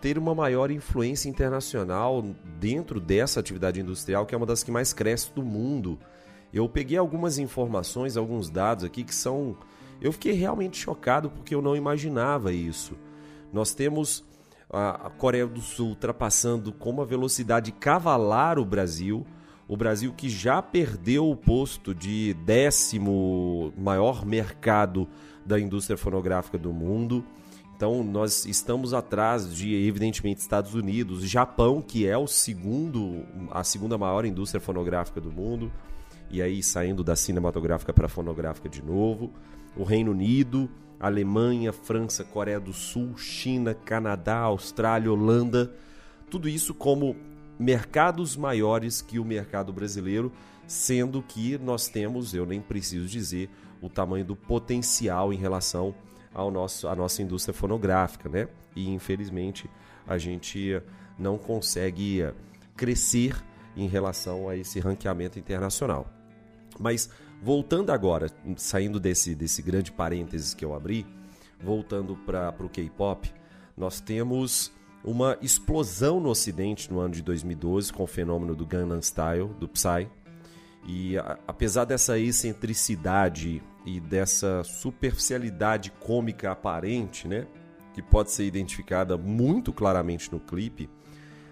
ter 0.00 0.16
uma 0.16 0.32
maior 0.32 0.70
influência 0.70 1.28
internacional 1.28 2.24
dentro 2.60 3.00
dessa 3.00 3.40
atividade 3.40 3.80
industrial, 3.80 4.26
que 4.26 4.34
é 4.34 4.38
uma 4.38 4.46
das 4.46 4.62
que 4.62 4.70
mais 4.70 4.92
cresce 4.92 5.32
do 5.34 5.42
mundo. 5.42 5.98
Eu 6.54 6.68
peguei 6.68 6.96
algumas 6.96 7.36
informações, 7.36 8.16
alguns 8.16 8.48
dados 8.48 8.84
aqui 8.84 9.04
que 9.04 9.14
são. 9.14 9.56
Eu 10.00 10.12
fiquei 10.12 10.32
realmente 10.32 10.78
chocado 10.78 11.28
porque 11.28 11.54
eu 11.54 11.60
não 11.60 11.76
imaginava 11.76 12.52
isso. 12.52 12.94
Nós 13.52 13.74
temos 13.74 14.24
a 14.70 15.10
Coreia 15.10 15.46
do 15.46 15.60
Sul 15.60 15.88
ultrapassando 15.88 16.72
com 16.72 16.90
uma 16.90 17.04
velocidade 17.04 17.70
cavalar 17.72 18.58
o 18.58 18.64
Brasil 18.64 19.26
o 19.68 19.76
Brasil 19.76 20.12
que 20.12 20.28
já 20.28 20.60
perdeu 20.60 21.28
o 21.28 21.36
posto 21.36 21.94
de 21.94 22.34
décimo 22.44 23.72
maior 23.76 24.24
mercado 24.24 25.08
da 25.44 25.58
indústria 25.58 25.96
fonográfica 25.96 26.58
do 26.58 26.72
mundo. 26.72 27.24
Então 27.76 28.04
nós 28.04 28.44
estamos 28.44 28.94
atrás 28.94 29.54
de 29.54 29.74
evidentemente 29.74 30.40
Estados 30.40 30.74
Unidos, 30.74 31.28
Japão, 31.28 31.82
que 31.82 32.06
é 32.06 32.16
o 32.16 32.26
segundo 32.26 33.24
a 33.50 33.64
segunda 33.64 33.98
maior 33.98 34.24
indústria 34.24 34.60
fonográfica 34.60 35.20
do 35.20 35.32
mundo, 35.32 35.72
e 36.30 36.42
aí 36.42 36.62
saindo 36.62 37.04
da 37.04 37.16
cinematográfica 37.16 37.92
para 37.92 38.06
a 38.06 38.08
fonográfica 38.08 38.68
de 38.68 38.82
novo, 38.82 39.32
o 39.76 39.84
Reino 39.84 40.10
Unido, 40.10 40.70
Alemanha, 40.98 41.72
França, 41.72 42.24
Coreia 42.24 42.60
do 42.60 42.72
Sul, 42.72 43.16
China, 43.16 43.74
Canadá, 43.74 44.38
Austrália, 44.38 45.12
Holanda, 45.12 45.72
tudo 46.30 46.48
isso 46.48 46.74
como 46.74 47.16
mercados 47.58 48.36
maiores 48.36 49.02
que 49.02 49.18
o 49.18 49.24
mercado 49.24 49.72
brasileiro, 49.72 50.32
sendo 50.66 51.22
que 51.22 51.58
nós 51.58 51.88
temos, 51.88 52.34
eu 52.34 52.46
nem 52.46 52.60
preciso 52.60 53.06
dizer, 53.06 53.50
o 53.80 53.88
tamanho 53.88 54.24
do 54.24 54.34
potencial 54.34 55.32
em 55.32 55.36
relação 55.36 55.94
ao 56.32 56.50
nosso, 56.50 56.88
à 56.88 56.94
nossa 56.94 57.22
indústria 57.22 57.54
fonográfica, 57.54 58.28
né? 58.28 58.48
E 58.74 58.88
infelizmente 58.88 59.70
a 60.06 60.18
gente 60.18 60.80
não 61.18 61.38
consegue 61.38 62.26
crescer 62.76 63.36
em 63.76 63.86
relação 63.86 64.48
a 64.48 64.56
esse 64.56 64.80
ranqueamento 64.80 65.38
internacional. 65.38 66.06
Mas 66.78 67.08
voltando 67.42 67.90
agora, 67.90 68.30
saindo 68.56 68.98
desse, 68.98 69.34
desse 69.34 69.62
grande 69.62 69.92
parênteses 69.92 70.54
que 70.54 70.64
eu 70.64 70.74
abri, 70.74 71.06
voltando 71.62 72.16
para 72.16 72.54
o 72.60 72.68
K-pop, 72.68 73.32
nós 73.76 74.00
temos 74.00 74.72
uma 75.04 75.36
explosão 75.42 76.18
no 76.18 76.30
Ocidente 76.30 76.90
no 76.90 76.98
ano 77.00 77.14
de 77.14 77.22
2012 77.22 77.92
com 77.92 78.04
o 78.04 78.06
fenômeno 78.06 78.54
do 78.54 78.64
Gangnam 78.64 79.00
Style, 79.02 79.48
do 79.60 79.68
Psy. 79.68 80.08
E 80.86 81.18
a, 81.18 81.38
apesar 81.46 81.84
dessa 81.84 82.18
excentricidade 82.18 83.62
e 83.84 84.00
dessa 84.00 84.62
superficialidade 84.64 85.90
cômica 86.00 86.50
aparente, 86.50 87.28
né, 87.28 87.46
que 87.92 88.02
pode 88.02 88.30
ser 88.30 88.44
identificada 88.44 89.16
muito 89.16 89.72
claramente 89.72 90.32
no 90.32 90.40
clipe, 90.40 90.88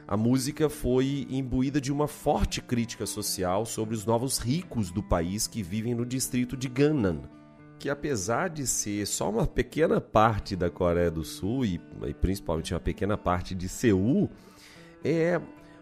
a 0.07 0.17
música 0.17 0.69
foi 0.69 1.27
imbuída 1.31 1.81
de 1.81 1.93
uma 1.93 2.09
forte 2.09 2.61
crítica 2.61 3.07
social 3.07 3.65
sobre 3.65 3.95
os 3.95 4.05
novos 4.05 4.39
ricos 4.39 4.91
do 4.91 5.03
país 5.03 5.47
que 5.47 5.63
vivem 5.63 5.95
no 5.95 6.05
distrito 6.05 6.57
de 6.57 6.69
Gangnam, 6.69 7.23
que 7.79 7.89
apesar 7.89 8.51
de 8.51 8.67
ser 8.67 9.07
só 9.07 9.31
uma 9.31 9.47
pequena 9.47 10.01
parte 10.01 10.55
da 10.57 10.71
Coreia 10.71 11.11
do 11.11 11.25
Sul 11.25 11.65
e, 11.65 11.81
e 12.07 12.15
principalmente 12.15 12.75
uma 12.75 12.81
pequena 12.81 13.17
parte 13.17 13.55
de 13.55 13.69
Seul, 13.69 14.31
é 15.05 15.41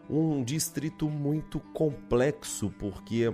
um 0.08 0.42
distrito 0.42 1.08
muito 1.08 1.60
complexo 1.60 2.72
porque 2.78 3.32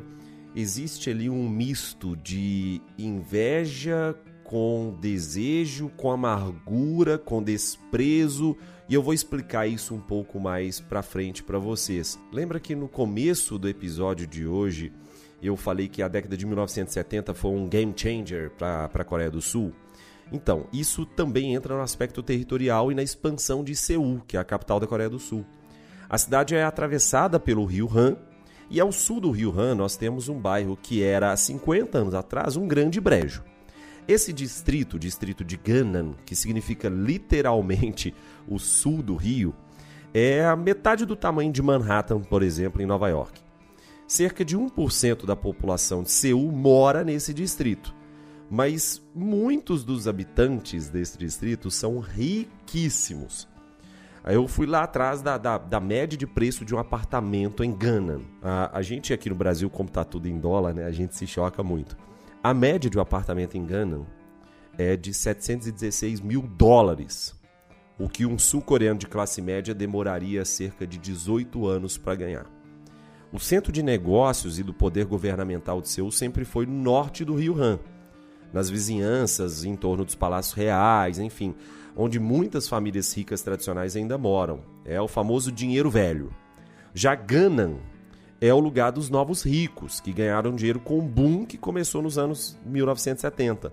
existe 0.54 1.10
ali 1.10 1.28
um 1.28 1.48
misto 1.48 2.16
de 2.16 2.80
inveja 2.98 4.16
com 4.42 4.96
desejo, 5.00 5.90
com 5.96 6.10
amargura, 6.10 7.18
com 7.18 7.42
desprezo, 7.42 8.56
e 8.88 8.94
eu 8.94 9.02
vou 9.02 9.12
explicar 9.12 9.66
isso 9.66 9.94
um 9.94 10.00
pouco 10.00 10.38
mais 10.38 10.80
para 10.80 11.02
frente 11.02 11.42
para 11.42 11.58
vocês. 11.58 12.18
Lembra 12.32 12.60
que 12.60 12.74
no 12.74 12.88
começo 12.88 13.58
do 13.58 13.68
episódio 13.68 14.26
de 14.26 14.46
hoje 14.46 14.92
eu 15.42 15.56
falei 15.56 15.88
que 15.88 16.02
a 16.02 16.08
década 16.08 16.36
de 16.36 16.46
1970 16.46 17.34
foi 17.34 17.50
um 17.50 17.68
game 17.68 17.92
changer 17.96 18.50
para 18.50 18.90
a 18.92 19.04
Coreia 19.04 19.30
do 19.30 19.42
Sul. 19.42 19.72
Então, 20.32 20.66
isso 20.72 21.04
também 21.06 21.54
entra 21.54 21.74
no 21.76 21.82
aspecto 21.82 22.22
territorial 22.22 22.90
e 22.90 22.94
na 22.94 23.02
expansão 23.02 23.62
de 23.62 23.76
Seul, 23.76 24.22
que 24.26 24.36
é 24.36 24.40
a 24.40 24.44
capital 24.44 24.80
da 24.80 24.86
Coreia 24.86 25.10
do 25.10 25.18
Sul. 25.18 25.44
A 26.08 26.18
cidade 26.18 26.54
é 26.54 26.64
atravessada 26.64 27.38
pelo 27.38 27.64
rio 27.64 27.88
Han, 27.94 28.16
e 28.68 28.80
ao 28.80 28.90
sul 28.90 29.20
do 29.20 29.30
rio 29.30 29.54
Han 29.56 29.76
nós 29.76 29.96
temos 29.96 30.28
um 30.28 30.40
bairro 30.40 30.76
que 30.76 31.02
era 31.02 31.30
há 31.30 31.36
50 31.36 31.98
anos 31.98 32.14
atrás 32.14 32.56
um 32.56 32.66
grande 32.66 33.00
brejo. 33.00 33.44
Esse 34.08 34.32
distrito, 34.32 34.94
o 34.94 34.98
distrito 34.98 35.44
de 35.44 35.56
Gannan, 35.56 36.12
que 36.24 36.36
significa 36.36 36.88
literalmente 36.88 38.14
o 38.46 38.58
sul 38.58 39.02
do 39.02 39.16
rio, 39.16 39.54
é 40.14 40.44
a 40.44 40.54
metade 40.54 41.04
do 41.04 41.16
tamanho 41.16 41.52
de 41.52 41.60
Manhattan, 41.60 42.20
por 42.20 42.42
exemplo, 42.42 42.80
em 42.80 42.86
Nova 42.86 43.08
York. 43.08 43.40
Cerca 44.06 44.44
de 44.44 44.56
1% 44.56 45.26
da 45.26 45.34
população 45.34 46.04
de 46.04 46.12
Seul 46.12 46.52
mora 46.52 47.02
nesse 47.02 47.34
distrito, 47.34 47.92
mas 48.48 49.02
muitos 49.12 49.84
dos 49.84 50.06
habitantes 50.06 50.88
desse 50.88 51.18
distrito 51.18 51.70
são 51.70 51.98
riquíssimos. 51.98 53.48
Eu 54.24 54.46
fui 54.46 54.66
lá 54.66 54.84
atrás 54.84 55.22
da, 55.22 55.36
da, 55.36 55.58
da, 55.58 55.80
média 55.80 56.16
de 56.16 56.26
preço 56.26 56.64
de 56.64 56.74
um 56.74 56.78
apartamento 56.78 57.62
em 57.62 57.72
Ghana. 57.72 58.20
A, 58.42 58.78
a 58.78 58.82
gente 58.82 59.12
aqui 59.12 59.28
no 59.28 59.36
Brasil, 59.36 59.68
como 59.68 59.88
está 59.88 60.04
tudo 60.04 60.28
em 60.28 60.38
dólar, 60.38 60.74
né, 60.74 60.84
a 60.84 60.90
gente 60.90 61.14
se 61.14 61.26
choca 61.26 61.62
muito. 61.62 61.96
A 62.46 62.54
média 62.54 62.88
de 62.88 62.96
um 62.96 63.00
apartamento 63.00 63.58
em 63.58 63.66
Ghana 63.66 64.06
é 64.78 64.96
de 64.96 65.12
716 65.12 66.20
mil 66.20 66.42
dólares, 66.42 67.34
o 67.98 68.08
que 68.08 68.24
um 68.24 68.38
sul-coreano 68.38 69.00
de 69.00 69.08
classe 69.08 69.42
média 69.42 69.74
demoraria 69.74 70.44
cerca 70.44 70.86
de 70.86 70.96
18 70.96 71.66
anos 71.66 71.98
para 71.98 72.14
ganhar. 72.14 72.46
O 73.32 73.40
centro 73.40 73.72
de 73.72 73.82
negócios 73.82 74.60
e 74.60 74.62
do 74.62 74.72
poder 74.72 75.06
governamental 75.06 75.82
de 75.82 75.88
Seul 75.88 76.12
sempre 76.12 76.44
foi 76.44 76.66
no 76.66 76.72
norte 76.72 77.24
do 77.24 77.34
Rio 77.34 77.60
Han, 77.60 77.80
nas 78.52 78.70
vizinhanças, 78.70 79.64
em 79.64 79.74
torno 79.74 80.04
dos 80.04 80.14
palácios 80.14 80.54
reais, 80.54 81.18
enfim, 81.18 81.52
onde 81.96 82.20
muitas 82.20 82.68
famílias 82.68 83.12
ricas 83.12 83.42
tradicionais 83.42 83.96
ainda 83.96 84.16
moram. 84.16 84.60
É 84.84 85.00
o 85.00 85.08
famoso 85.08 85.50
dinheiro 85.50 85.90
velho. 85.90 86.30
Já 86.94 87.12
Gangnam 87.16 87.80
é 88.40 88.52
o 88.52 88.60
lugar 88.60 88.92
dos 88.92 89.08
novos 89.08 89.42
ricos, 89.42 90.00
que 90.00 90.12
ganharam 90.12 90.54
dinheiro 90.54 90.80
com 90.80 90.98
o 90.98 91.02
boom 91.02 91.46
que 91.46 91.56
começou 91.56 92.02
nos 92.02 92.18
anos 92.18 92.58
1970. 92.64 93.72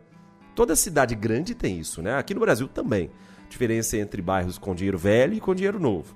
Toda 0.55 0.75
cidade 0.75 1.15
grande 1.15 1.55
tem 1.55 1.79
isso, 1.79 2.01
né? 2.01 2.15
Aqui 2.15 2.33
no 2.33 2.39
Brasil 2.39 2.67
também. 2.67 3.09
Diferença 3.49 3.97
entre 3.97 4.21
bairros 4.21 4.57
com 4.57 4.73
dinheiro 4.73 4.97
velho 4.97 5.33
e 5.33 5.39
com 5.39 5.53
dinheiro 5.53 5.79
novo. 5.79 6.15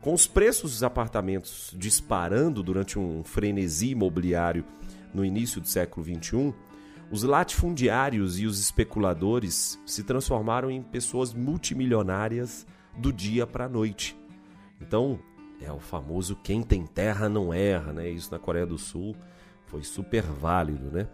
Com 0.00 0.12
os 0.14 0.26
preços 0.26 0.72
dos 0.72 0.82
apartamentos 0.82 1.74
disparando 1.76 2.62
durante 2.62 2.98
um 2.98 3.22
frenesi 3.24 3.90
imobiliário 3.90 4.64
no 5.12 5.24
início 5.24 5.60
do 5.60 5.68
século 5.68 6.04
XXI, 6.04 6.54
os 7.10 7.22
latifundiários 7.22 8.38
e 8.38 8.46
os 8.46 8.60
especuladores 8.60 9.78
se 9.86 10.02
transformaram 10.02 10.70
em 10.70 10.82
pessoas 10.82 11.32
multimilionárias 11.32 12.66
do 12.96 13.12
dia 13.12 13.46
para 13.46 13.64
a 13.64 13.68
noite. 13.68 14.16
Então, 14.80 15.18
é 15.60 15.72
o 15.72 15.78
famoso 15.78 16.36
quem 16.36 16.62
tem 16.62 16.86
terra 16.86 17.28
não 17.28 17.52
erra, 17.52 17.92
né? 17.92 18.08
Isso 18.08 18.30
na 18.30 18.38
Coreia 18.38 18.66
do 18.66 18.78
Sul 18.78 19.14
foi 19.66 19.82
super 19.82 20.22
válido, 20.22 20.90
né? 20.90 21.08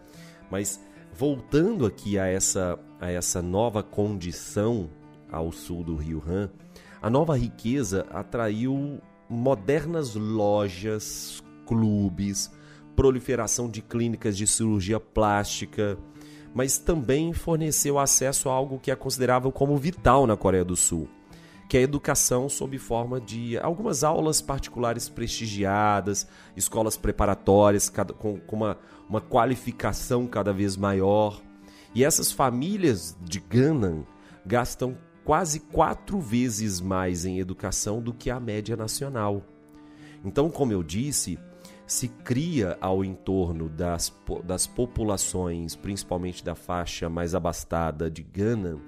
Mas 0.50 0.80
voltando 1.12 1.86
aqui 1.86 2.18
a 2.18 2.26
essa, 2.26 2.78
a 3.00 3.10
essa 3.10 3.40
nova 3.40 3.82
condição 3.82 4.90
ao 5.30 5.50
sul 5.52 5.82
do 5.82 5.96
Rio 5.96 6.22
Han, 6.26 6.50
a 7.00 7.10
nova 7.10 7.36
riqueza 7.36 8.06
atraiu 8.10 9.00
modernas 9.28 10.14
lojas, 10.14 11.42
clubes, 11.66 12.50
proliferação 12.94 13.68
de 13.68 13.82
clínicas 13.82 14.36
de 14.36 14.46
cirurgia 14.46 15.00
plástica, 15.00 15.98
mas 16.54 16.78
também 16.78 17.32
forneceu 17.32 17.98
acesso 17.98 18.48
a 18.48 18.52
algo 18.52 18.78
que 18.78 18.90
é 18.90 18.96
considerável 18.96 19.50
como 19.50 19.76
vital 19.76 20.26
na 20.26 20.36
Coreia 20.36 20.64
do 20.64 20.76
Sul, 20.76 21.08
que 21.68 21.76
é 21.76 21.80
a 21.80 21.82
educação 21.82 22.48
sob 22.48 22.78
forma 22.78 23.20
de 23.20 23.58
algumas 23.58 24.04
aulas 24.04 24.40
particulares 24.40 25.08
prestigiadas, 25.08 26.26
escolas 26.56 26.96
preparatórias 26.96 27.90
com, 28.18 28.40
uma, 28.52 28.78
uma 29.08 29.20
qualificação 29.20 30.26
cada 30.26 30.52
vez 30.52 30.76
maior. 30.76 31.40
E 31.94 32.04
essas 32.04 32.30
famílias 32.30 33.16
de 33.22 33.40
Gangnam 33.40 34.06
gastam 34.44 34.96
quase 35.24 35.60
quatro 35.60 36.20
vezes 36.20 36.80
mais 36.80 37.24
em 37.24 37.38
educação 37.38 38.00
do 38.00 38.12
que 38.12 38.30
a 38.30 38.38
média 38.38 38.76
nacional. 38.76 39.42
Então, 40.24 40.50
como 40.50 40.72
eu 40.72 40.82
disse, 40.82 41.38
se 41.86 42.08
cria 42.08 42.76
ao 42.80 43.04
entorno 43.04 43.68
das, 43.68 44.12
das 44.44 44.66
populações, 44.66 45.76
principalmente 45.76 46.44
da 46.44 46.54
faixa 46.54 47.08
mais 47.08 47.34
abastada 47.34 48.10
de 48.10 48.22
Gana, 48.22 48.78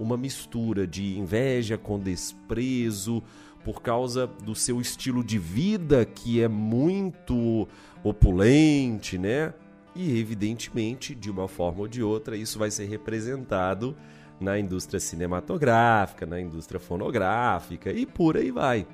uma 0.00 0.16
mistura 0.16 0.86
de 0.86 1.18
inveja 1.18 1.76
com 1.76 1.98
desprezo 1.98 3.22
por 3.62 3.82
causa 3.82 4.26
do 4.26 4.54
seu 4.54 4.80
estilo 4.80 5.22
de 5.22 5.38
vida 5.38 6.04
que 6.04 6.42
é 6.42 6.48
muito 6.48 7.68
opulente, 8.02 9.18
né? 9.18 9.52
E, 9.94 10.18
evidentemente, 10.18 11.14
de 11.14 11.30
uma 11.30 11.46
forma 11.46 11.80
ou 11.80 11.88
de 11.88 12.02
outra, 12.02 12.36
isso 12.36 12.58
vai 12.58 12.70
ser 12.70 12.86
representado 12.86 13.94
na 14.40 14.58
indústria 14.58 14.98
cinematográfica, 14.98 16.24
na 16.24 16.40
indústria 16.40 16.80
fonográfica 16.80 17.92
e 17.92 18.06
por 18.06 18.38
aí 18.38 18.50
vai. 18.50 18.86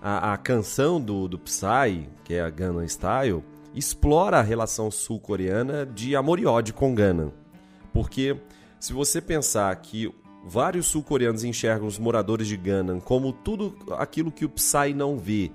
A, 0.00 0.32
a 0.32 0.36
canção 0.38 0.98
do, 0.98 1.28
do 1.28 1.38
Psy, 1.38 2.08
que 2.24 2.34
é 2.34 2.40
a 2.40 2.48
Gangnam 2.48 2.88
Style, 2.88 3.44
explora 3.74 4.38
a 4.38 4.42
relação 4.42 4.90
sul-coreana 4.90 5.84
de 5.84 6.16
amor 6.16 6.38
e 6.38 6.46
ódio 6.46 6.72
com 6.72 6.94
Gangnam. 6.94 7.32
Porque 7.92 8.36
se 8.78 8.92
você 8.92 9.20
pensar 9.20 9.74
que 9.76 10.10
vários 10.46 10.86
sul-coreanos 10.86 11.42
enxergam 11.42 11.88
os 11.88 11.98
moradores 11.98 12.46
de 12.46 12.56
Gangnam 12.56 13.00
como 13.00 13.32
tudo 13.32 13.76
aquilo 13.98 14.30
que 14.30 14.44
o 14.44 14.48
Psy 14.48 14.94
não 14.94 15.18
vê, 15.18 15.50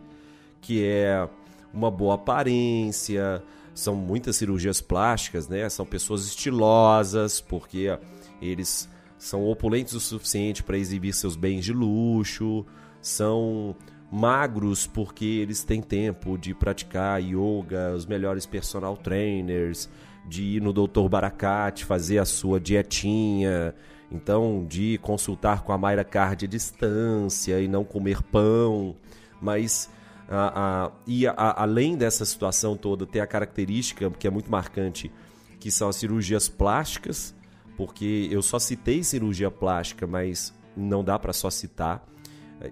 que 0.60 0.84
é 0.86 1.28
uma 1.74 1.90
boa 1.90 2.16
aparência, 2.16 3.42
são 3.74 3.96
muitas 3.96 4.36
cirurgias 4.36 4.82
plásticas, 4.82 5.48
né? 5.48 5.70
São 5.70 5.86
pessoas 5.86 6.26
estilosas, 6.26 7.40
porque 7.40 7.98
eles 8.42 8.90
são 9.18 9.48
opulentos 9.48 9.94
o 9.94 10.00
suficiente 10.00 10.62
para 10.62 10.78
exibir 10.78 11.14
seus 11.14 11.38
bens 11.38 11.64
de 11.64 11.72
luxo, 11.72 12.66
são 13.02 13.76
magros 14.12 14.86
porque 14.86 15.24
eles 15.24 15.64
têm 15.64 15.82
tempo 15.82 16.38
de 16.38 16.54
praticar 16.54 17.22
yoga, 17.22 17.94
os 17.96 18.06
melhores 18.06 18.46
personal 18.46 18.98
trainers, 18.98 19.90
de 20.28 20.58
ir 20.58 20.62
no 20.62 20.74
Dr. 20.74 21.08
Barakat 21.10 21.86
fazer 21.86 22.18
a 22.18 22.26
sua 22.26 22.60
dietinha, 22.60 23.74
então 24.12 24.66
de 24.68 24.98
consultar 25.00 25.64
com 25.64 25.72
a 25.72 25.78
Mayra 25.78 26.04
Card 26.04 26.46
à 26.46 26.48
distância 26.48 27.62
e 27.62 27.68
não 27.68 27.84
comer 27.84 28.22
pão, 28.22 28.96
mas 29.42 29.90
a, 30.28 30.86
a, 30.86 30.92
e 31.08 31.26
a, 31.26 31.34
além 31.38 31.96
dessa 31.96 32.26
situação 32.26 32.76
toda, 32.76 33.06
tem 33.06 33.22
a 33.22 33.28
característica 33.28 34.10
que 34.12 34.28
é 34.28 34.30
muito 34.30 34.52
marcante, 34.52 35.12
que 35.60 35.72
são 35.72 35.90
as 35.90 35.96
cirurgias 35.96 36.50
plásticas, 36.50 37.36
porque 37.78 38.28
eu 38.32 38.42
só 38.42 38.60
citei 38.60 39.04
cirurgia 39.04 39.50
plástica, 39.50 40.06
mas 40.06 40.54
não 40.76 41.04
dá 41.04 41.18
para 41.18 41.34
só 41.34 41.50
citar. 41.50 42.06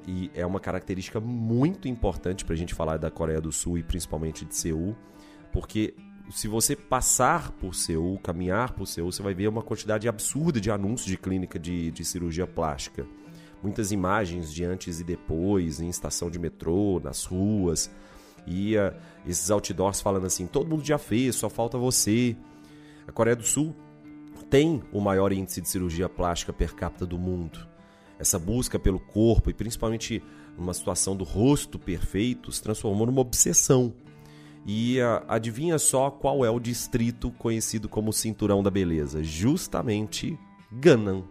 E 0.08 0.29
é 0.36 0.46
uma 0.46 0.60
característica 0.60 1.19
muito 1.19 1.88
importante 1.88 2.46
para 2.46 2.53
a 2.53 2.58
gente 2.58 2.75
falar 2.75 2.98
da 2.98 3.10
Coreia 3.10 3.41
do 3.41 3.51
Sul 3.51 3.77
e 3.77 3.84
principalmente 3.84 4.46
de 4.46 4.55
Seul, 4.55 4.96
porque 5.51 5.96
se 6.31 6.48
você 6.48 6.75
passar 6.75 7.51
por 7.51 7.74
Seul, 7.74 8.19
caminhar 8.19 8.74
por 8.74 8.86
Seul, 8.86 9.12
você 9.12 9.21
vai 9.21 9.33
ver 9.33 9.48
uma 9.48 9.62
quantidade 9.62 10.07
absurda 10.07 10.59
de 10.62 10.69
anúncios 10.69 11.07
de 11.07 11.17
clínica 11.17 11.57
de, 11.57 11.91
de 11.91 12.05
cirurgia 12.05 12.45
plástica 12.45 13.05
muitas 13.62 13.91
imagens 13.91 14.51
de 14.53 14.63
antes 14.63 15.00
e 15.00 15.03
depois, 15.03 15.79
em 15.79 15.89
estação 15.89 16.29
de 16.29 16.39
metrô, 16.39 17.00
nas 17.03 17.25
ruas. 17.25 17.91
E 18.48 18.75
uh, 18.77 18.93
esses 19.25 19.51
outdoors 19.51 20.01
falando 20.01 20.25
assim: 20.25 20.48
todo 20.48 20.69
mundo 20.69 20.83
já 20.83 20.98
fez, 20.98 21.36
só 21.36 21.50
falta 21.50 21.77
você. 21.77 22.36
A 23.07 23.12
Coreia 23.12 23.36
do 23.36 23.43
Sul 23.43 23.75
tem 24.50 24.81
o 24.91 25.00
maior 25.00 25.31
índice 25.31 25.62
de 25.62 25.69
cirurgia 25.69 26.09
plástica 26.09 26.53
per 26.53 26.74
capita 26.74 27.05
do 27.05 27.17
mundo. 27.17 27.67
Essa 28.17 28.38
busca 28.38 28.77
pelo 28.77 29.00
corpo 29.00 29.50
e 29.50 29.53
principalmente 29.53 30.21
numa 30.57 30.74
situação 30.74 31.15
do 31.15 31.24
rosto 31.24 31.79
perfeito 31.79 32.51
se 32.51 32.62
transformou 32.62 33.05
numa 33.05 33.21
obsessão. 33.21 33.93
E 34.65 34.99
uh, 34.99 35.23
adivinha 35.27 35.79
só 35.79 36.09
qual 36.09 36.45
é 36.45 36.49
o 36.49 36.59
distrito 36.59 37.31
conhecido 37.31 37.89
como 37.89 38.13
Cinturão 38.13 38.61
da 38.61 38.69
Beleza? 38.69 39.23
Justamente 39.23 40.37
Gangnam. 40.71 41.23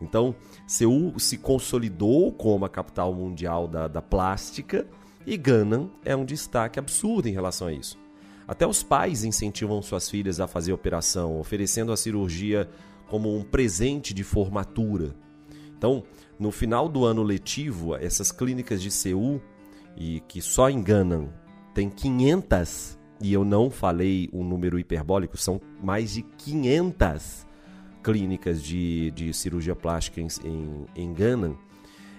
Então, 0.00 0.34
Seul 0.66 1.18
se 1.18 1.38
consolidou 1.38 2.32
como 2.32 2.64
a 2.64 2.68
capital 2.68 3.12
mundial 3.12 3.66
da, 3.66 3.88
da 3.88 4.00
plástica 4.00 4.86
e 5.26 5.36
Gangnam 5.36 5.90
é 6.04 6.14
um 6.14 6.24
destaque 6.24 6.78
absurdo 6.78 7.28
em 7.28 7.32
relação 7.32 7.66
a 7.66 7.72
isso. 7.72 7.98
Até 8.46 8.66
os 8.66 8.82
pais 8.82 9.24
incentivam 9.24 9.82
suas 9.82 10.08
filhas 10.08 10.40
a 10.40 10.46
fazer 10.46 10.72
operação, 10.72 11.38
oferecendo 11.38 11.92
a 11.92 11.96
cirurgia 11.96 12.68
como 13.08 13.36
um 13.36 13.42
presente 13.42 14.14
de 14.14 14.24
formatura. 14.24 15.14
Então, 15.76 16.02
no 16.38 16.50
final 16.50 16.88
do 16.88 17.04
ano 17.04 17.22
letivo, 17.22 17.94
essas 17.94 18.32
clínicas 18.32 18.80
de 18.80 18.90
Seul, 18.90 19.40
e 19.96 20.20
que 20.20 20.40
só 20.40 20.70
enganam, 20.70 21.30
tem 21.78 21.88
500, 21.88 22.98
e 23.20 23.32
eu 23.32 23.44
não 23.44 23.70
falei 23.70 24.28
um 24.32 24.42
número 24.42 24.80
hiperbólico, 24.80 25.36
são 25.36 25.60
mais 25.80 26.14
de 26.14 26.22
500 26.22 27.46
clínicas 28.02 28.60
de, 28.60 29.12
de 29.12 29.32
cirurgia 29.32 29.76
plástica 29.76 30.20
em, 30.20 30.26
em, 30.44 30.86
em 30.96 31.12
Gangnam, 31.14 31.56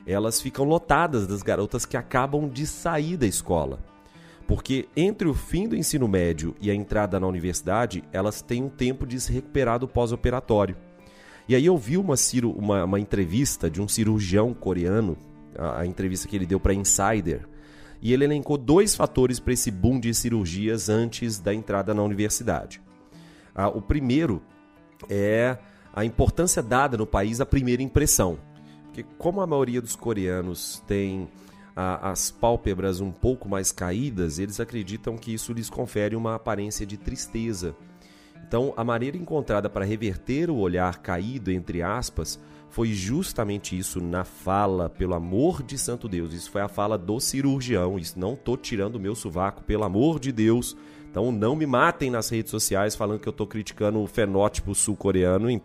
elas 0.08 0.40
ficam 0.40 0.64
lotadas 0.64 1.28
das 1.28 1.44
garotas 1.44 1.86
que 1.86 1.98
acabam 1.98 2.48
de 2.48 2.66
sair 2.66 3.18
da 3.18 3.28
escola. 3.28 3.84
Porque 4.48 4.88
entre 4.96 5.28
o 5.28 5.34
fim 5.34 5.68
do 5.68 5.76
ensino 5.76 6.08
médio 6.08 6.56
e 6.62 6.72
a 6.72 6.74
entrada 6.74 7.20
na 7.20 7.28
universidade, 7.28 8.02
elas 8.14 8.42
têm 8.42 8.64
um 8.64 8.70
tempo 8.70 9.06
de 9.06 9.20
se 9.20 9.34
recuperar 9.34 9.78
do 9.78 9.90
pós-operatório. 9.90 10.78
E 11.50 11.54
aí 11.54 11.66
eu 11.66 11.78
vi 11.78 11.98
uma, 11.98 12.16
uma, 12.56 12.86
uma, 12.86 13.00
entrevista 13.00 13.70
de 13.70 13.82
um 13.82 13.90
cirurgião 13.90 14.54
coreano, 14.54 15.18
a, 15.58 15.82
a 15.82 15.86
entrevista 15.86 16.30
que 16.30 16.36
ele 16.38 16.46
deu 16.46 16.62
para 16.62 16.74
Insider, 16.74 17.46
e 18.02 18.14
ele 18.14 18.24
elencou 18.24 18.58
dois 18.58 18.96
fatores 18.96 19.40
para 19.40 19.54
esse 19.54 19.70
boom 19.70 20.00
de 20.00 20.14
cirurgias 20.14 20.90
antes 20.90 21.40
da 21.40 21.54
entrada 21.54 21.94
na 21.94 22.02
universidade. 22.02 22.82
Ah, 23.54 23.68
o 23.68 23.82
primeiro 23.82 24.42
é 25.10 25.58
a 25.94 26.06
importância 26.06 26.64
dada 26.64 26.98
no 26.98 27.06
país 27.06 27.42
à 27.42 27.46
primeira 27.46 27.82
impressão. 27.82 28.40
Porque 28.86 29.04
como 29.18 29.42
a 29.42 29.48
maioria 29.48 29.82
dos 29.82 29.96
coreanos 29.96 30.82
tem 30.88 31.28
a, 31.76 32.12
as 32.12 32.32
pálpebras 32.32 33.02
um 33.02 33.12
pouco 33.12 33.48
mais 33.50 33.72
caídas, 33.72 34.40
eles 34.40 34.60
acreditam 34.60 35.18
que 35.18 35.34
isso 35.34 35.54
lhes 35.54 35.70
confere 35.70 36.16
uma 36.16 36.36
aparência 36.36 36.86
de 36.86 36.98
tristeza. 36.98 37.76
Então, 38.48 38.74
a 38.76 38.84
maneira 38.84 39.16
encontrada 39.16 39.70
para 39.70 39.86
reverter 39.86 40.50
o 40.50 40.58
olhar 40.58 41.00
caído, 41.00 41.52
entre 41.52 41.84
aspas, 41.84 42.40
foi 42.70 42.94
justamente 42.94 43.78
isso 43.78 44.00
na 44.00 44.24
fala, 44.24 44.90
pelo 44.90 45.14
amor 45.14 45.64
de 45.64 45.78
santo 45.78 46.08
Deus. 46.08 46.34
Isso 46.34 46.52
foi 46.52 46.62
a 46.62 46.68
fala 46.68 46.98
do 46.98 47.20
cirurgião. 47.20 47.98
Isso 47.98 48.20
não 48.20 48.34
estou 48.34 48.56
tirando 48.56 48.96
o 48.96 49.00
meu 49.00 49.16
sovaco, 49.16 49.64
pelo 49.64 49.84
amor 49.84 50.20
de 50.20 50.32
Deus. 50.32 50.78
Então 51.10 51.32
não 51.32 51.56
me 51.56 51.66
matem 51.66 52.12
nas 52.12 52.30
redes 52.30 52.52
sociais 52.52 52.96
falando 52.96 53.20
que 53.20 53.28
eu 53.28 53.32
estou 53.32 53.48
criticando 53.48 54.00
o 54.00 54.08
fenótipo 54.08 54.76
sul-coreano, 54.76 55.60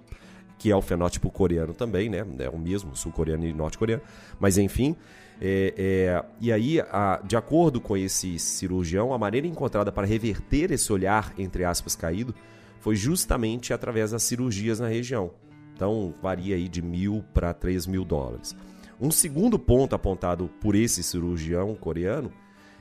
que 0.59 0.71
é 0.71 0.77
o 0.77 0.81
fenótipo 0.81 1.31
coreano 1.31 1.75
também, 1.75 2.09
né? 2.09 2.25
É 2.39 2.49
o 2.49 2.59
mesmo, 2.59 2.97
sul-coreano 2.97 3.45
e 3.45 3.53
norte-coreano. 3.53 4.03
Mas 4.41 4.57
enfim, 4.57 4.97
é, 5.41 5.75
é, 5.77 6.25
e 6.41 6.51
aí, 6.51 6.81
a, 6.81 7.21
de 7.23 7.37
acordo 7.37 7.81
com 7.81 7.97
esse 7.97 8.39
cirurgião, 8.39 9.13
a 9.13 9.19
maneira 9.19 9.47
encontrada 9.47 9.93
para 9.93 10.07
reverter 10.07 10.71
esse 10.71 10.91
olhar, 10.91 11.35
entre 11.37 11.65
aspas, 11.65 11.95
caído, 11.95 12.35
foi 12.81 12.97
justamente 12.97 13.73
através 13.73 14.13
das 14.13 14.23
cirurgias 14.23 14.81
na 14.81 14.89
região. 14.89 15.31
Então, 15.75 16.15
varia 16.23 16.57
aí 16.57 16.69
de 16.69 16.81
mil 16.81 17.25
para 17.35 17.53
três 17.53 17.87
mil 17.87 18.05
dólares. 18.05 18.55
Um 19.01 19.11
segundo 19.11 19.59
ponto 19.59 19.95
apontado 19.95 20.49
por 20.61 20.75
esse 20.75 21.03
cirurgião 21.03 21.75
coreano 21.75 22.33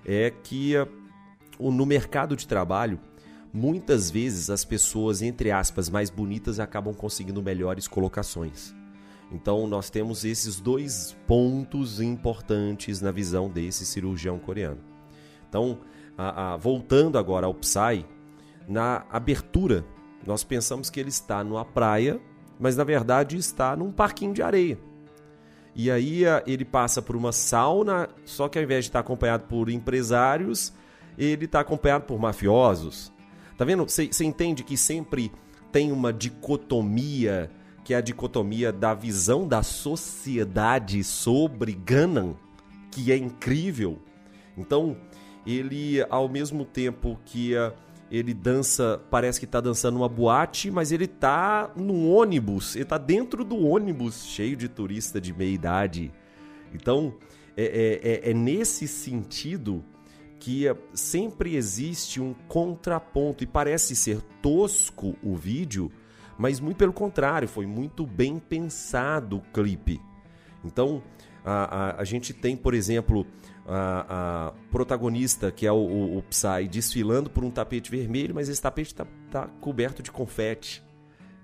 é 0.06 0.32
que 0.32 0.74
no 1.60 1.86
mercado 1.86 2.36
de 2.36 2.48
trabalho, 2.48 3.00
muitas 3.52 4.10
vezes 4.12 4.50
as 4.50 4.64
pessoas, 4.64 5.22
entre 5.22 5.52
aspas, 5.52 5.90
mais 5.90 6.10
bonitas 6.10 6.60
acabam 6.60 6.94
conseguindo 6.94 7.42
melhores 7.42 7.88
colocações. 7.88 8.74
Então, 9.32 9.66
nós 9.66 9.90
temos 9.90 10.24
esses 10.24 10.60
dois 10.60 11.16
pontos 11.26 12.00
importantes 12.00 13.02
na 13.02 13.12
visão 13.12 13.50
desse 13.50 13.86
cirurgião 13.86 14.38
coreano. 14.38 14.80
Então, 15.50 15.80
a, 16.18 16.54
a, 16.54 16.58
voltando 16.58 17.18
agora 17.18 17.48
ao 17.48 17.54
Psy, 17.54 18.06
na 18.68 19.06
abertura, 19.10 19.84
nós 20.26 20.44
pensamos 20.44 20.90
que 20.90 21.00
ele 21.00 21.10
está 21.10 21.44
numa 21.44 21.66
praia, 21.66 22.20
mas 22.60 22.76
na 22.76 22.84
verdade 22.84 23.38
está 23.38 23.76
num 23.76 23.92
parquinho 23.92 24.34
de 24.34 24.42
areia. 24.42 24.78
E 25.76 25.90
aí 25.90 26.24
ele 26.46 26.64
passa 26.64 27.02
por 27.02 27.16
uma 27.16 27.32
sauna, 27.32 28.08
só 28.26 28.48
que 28.48 28.58
ao 28.58 28.64
invés 28.64 28.86
de 28.86 28.90
estar 28.90 29.00
acompanhado 29.00 29.46
por 29.48 29.70
empresários, 29.70 30.72
ele 31.18 31.46
está 31.46 31.60
acompanhado 31.62 32.06
por 32.06 32.20
mafiosos. 32.20 33.12
Tá 33.58 33.66
vendo? 33.66 33.84
Você 33.84 34.24
entende 34.24 34.64
que 34.64 34.78
sempre 34.78 35.32
tem 35.72 35.92
uma 35.92 36.14
dicotomia, 36.14 37.50
que 37.84 37.94
é 37.94 37.98
a 37.98 38.02
dicotomia 38.02 38.72
da 38.72 38.94
visão 38.94 39.48
da 39.48 39.64
sociedade 39.64 41.04
sobre 41.04 41.74
Ganon, 41.74 42.34
que 42.92 43.12
é 43.12 43.18
incrível. 43.18 44.00
Então, 44.56 44.96
ele, 45.46 46.06
ao 46.10 46.30
mesmo 46.30 46.64
tempo 46.66 47.20
que 47.26 47.56
uh, 47.56 47.74
ele 48.16 48.32
dança, 48.32 49.02
parece 49.10 49.40
que 49.40 49.46
está 49.46 49.60
dançando 49.60 49.98
uma 49.98 50.08
boate, 50.08 50.70
mas 50.70 50.92
ele 50.92 51.06
está 51.06 51.72
num 51.76 52.08
ônibus, 52.08 52.76
ele 52.76 52.84
está 52.84 53.00
dentro 53.00 53.44
do 53.44 53.58
ônibus 53.66 54.26
cheio 54.28 54.56
de 54.56 54.70
turista 54.70 55.20
de 55.20 55.34
meia 55.34 55.50
idade. 55.50 56.12
Então, 56.72 57.16
é, 57.58 57.64
é, 57.66 58.30
é, 58.30 58.30
é 58.30 58.34
nesse 58.34 58.88
sentido 58.88 59.84
que 60.40 60.66
sempre 60.94 61.56
existe 61.56 62.22
um 62.22 62.36
contraponto 62.48 63.44
e 63.44 63.48
parece 63.48 63.96
ser 63.96 64.22
tosco 64.42 65.16
o 65.24 65.36
vídeo, 65.36 65.92
mas 66.38 66.60
muito 66.60 66.78
pelo 66.78 66.94
contrário, 66.94 67.48
foi 67.48 67.66
muito 67.66 68.06
bem 68.06 68.38
pensado 68.38 69.38
o 69.38 69.42
clipe. 69.52 70.00
Então, 70.64 71.02
A, 71.46 71.52
a, 71.52 72.02
a 72.02 72.04
gente 72.06 72.32
tem, 72.34 72.56
por 72.56 72.74
exemplo, 72.74 73.26
a, 73.68 74.48
a 74.48 74.54
protagonista, 74.72 75.52
que 75.52 75.66
é 75.66 75.72
o, 75.72 75.76
o, 75.76 76.18
o, 76.18 76.24
Psy, 76.24 76.68
desfilando 76.70 77.30
por 77.30 77.44
um 77.44 77.52
tapete 77.52 77.90
vermelho, 77.90 78.36
mas 78.36 78.50
esse 78.50 78.62
tapete 78.62 78.88
está 78.88 79.06
tá 79.32 79.48
coberto 79.62 80.04
de 80.04 80.12
confete. 80.12 80.84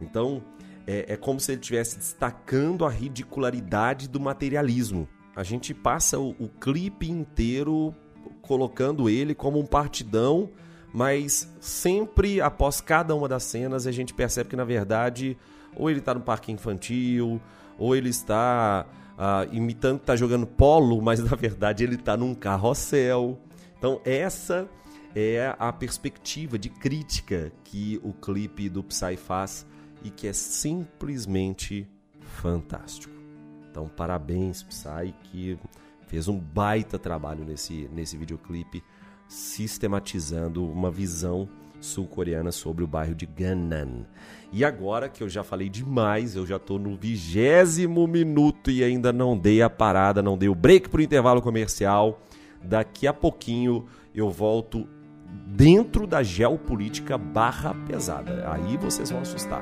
Então, 0.02 0.44
é, 0.86 1.14
é 1.14 1.18
como 1.18 1.40
se 1.40 1.52
ele 1.52 1.62
estivesse 1.62 1.98
destacando 1.98 2.86
a 2.86 2.90
ridicularidade 2.90 4.08
do 4.08 4.20
materialismo. 4.20 5.08
A 5.36 5.44
gente 5.44 5.74
passa 5.74 6.20
o, 6.20 6.32
o 6.40 6.50
clipe 6.50 7.10
inteiro 7.10 7.96
colocando 8.42 9.10
ele 9.10 9.34
como 9.34 9.60
um 9.60 9.66
partidão, 9.66 10.50
mas 10.94 11.54
sempre 11.60 12.42
após 12.42 12.82
cada 12.82 13.16
uma 13.16 13.28
das 13.28 13.44
cenas 13.44 13.86
a 13.86 13.92
gente 13.92 14.14
percebe 14.14 14.50
que 14.50 14.56
na 14.56 14.66
verdade 14.66 15.38
ou 15.76 15.90
ele 15.90 16.00
está 16.00 16.14
no 16.14 16.22
parque 16.22 16.52
infantil, 16.52 17.40
ou 17.78 17.96
ele 17.96 18.10
está 18.10 18.86
uh, 19.20 19.54
imitando 19.54 19.98
que 19.98 20.04
está 20.04 20.16
jogando 20.16 20.48
polo, 20.48 21.02
mas 21.02 21.20
na 21.24 21.36
verdade 21.36 21.84
ele 21.84 21.96
está 21.96 22.16
num 22.16 22.34
carrossel. 22.34 23.38
Então 23.78 24.00
essa 24.06 24.68
é 25.14 25.54
a 25.60 25.74
perspectiva 25.74 26.58
de 26.58 26.70
crítica 26.70 27.52
que 27.64 28.00
o 28.02 28.14
clipe 28.14 28.70
do 28.70 28.84
Psy 28.84 29.18
faz 29.18 29.68
e 30.04 30.10
que 30.10 30.28
é 30.28 30.34
simplesmente 30.34 31.88
fantástico. 32.22 33.14
Então 33.70 33.90
parabéns 33.90 34.64
Psy 34.64 35.14
que 35.24 35.60
fez 36.08 36.28
um 36.28 36.40
baita 36.40 36.98
trabalho 36.98 37.44
nesse, 37.44 37.90
nesse 37.94 38.18
videoclipe, 38.18 38.84
sistematizando 39.28 40.66
uma 40.66 40.90
visão 40.90 41.48
sul-coreana 41.80 42.52
sobre 42.52 42.84
o 42.84 42.88
bairro 42.88 43.16
de 43.16 43.26
Gangnam. 43.26 44.06
E 44.52 44.66
agora 44.66 45.08
que 45.10 45.22
eu 45.22 45.30
já 45.30 45.44
falei 45.44 45.70
demais, 45.70 46.36
eu 46.36 46.46
já 46.46 46.56
estou 46.56 46.80
no 46.80 46.96
vigésimo 46.96 48.08
minuto 48.08 48.72
e 48.72 48.84
ainda 48.84 49.14
não 49.14 49.38
dei 49.38 49.62
a 49.62 49.70
parada, 49.70 50.22
não 50.22 50.38
dei 50.38 50.50
o 50.50 50.56
break 50.56 50.90
para 50.90 51.00
o 51.00 51.04
intervalo 51.04 51.42
comercial. 51.42 52.22
Daqui 52.64 53.08
a 53.08 53.14
pouquinho 53.14 53.86
eu 54.14 54.30
volto 54.30 54.88
dentro 55.46 56.08
da 56.08 56.24
geopolítica 56.24 57.18
barra 57.18 57.76
pesada. 57.88 58.52
Aí 58.52 58.78
vocês 58.78 59.12
vão 59.12 59.22
assustar. 59.22 59.62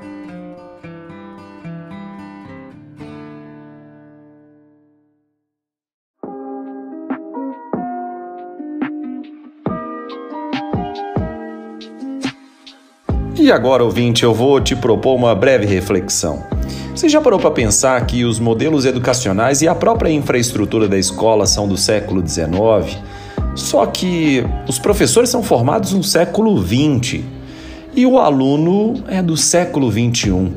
E 13.48 13.52
agora, 13.52 13.82
ouvinte, 13.82 14.26
eu 14.26 14.34
vou 14.34 14.60
te 14.60 14.76
propor 14.76 15.16
uma 15.16 15.34
breve 15.34 15.66
reflexão. 15.66 16.44
Você 16.94 17.08
já 17.08 17.22
parou 17.22 17.40
para 17.40 17.50
pensar 17.50 18.06
que 18.06 18.26
os 18.26 18.42
modelos 18.42 18.84
educacionais 18.84 19.62
e 19.62 19.70
a 19.70 19.74
própria 19.74 20.10
infraestrutura 20.10 20.86
da 20.86 20.98
escola 20.98 21.46
são 21.46 21.66
do 21.66 21.78
século 21.78 22.22
XIX? 22.28 22.98
Só 23.56 23.86
que 23.86 24.44
os 24.68 24.78
professores 24.78 25.30
são 25.30 25.42
formados 25.42 25.94
no 25.94 26.04
século 26.04 26.62
XX 26.62 27.22
e 27.96 28.06
o 28.06 28.20
aluno 28.20 29.02
é 29.08 29.22
do 29.22 29.38
século 29.38 29.90
XXI. 29.90 30.52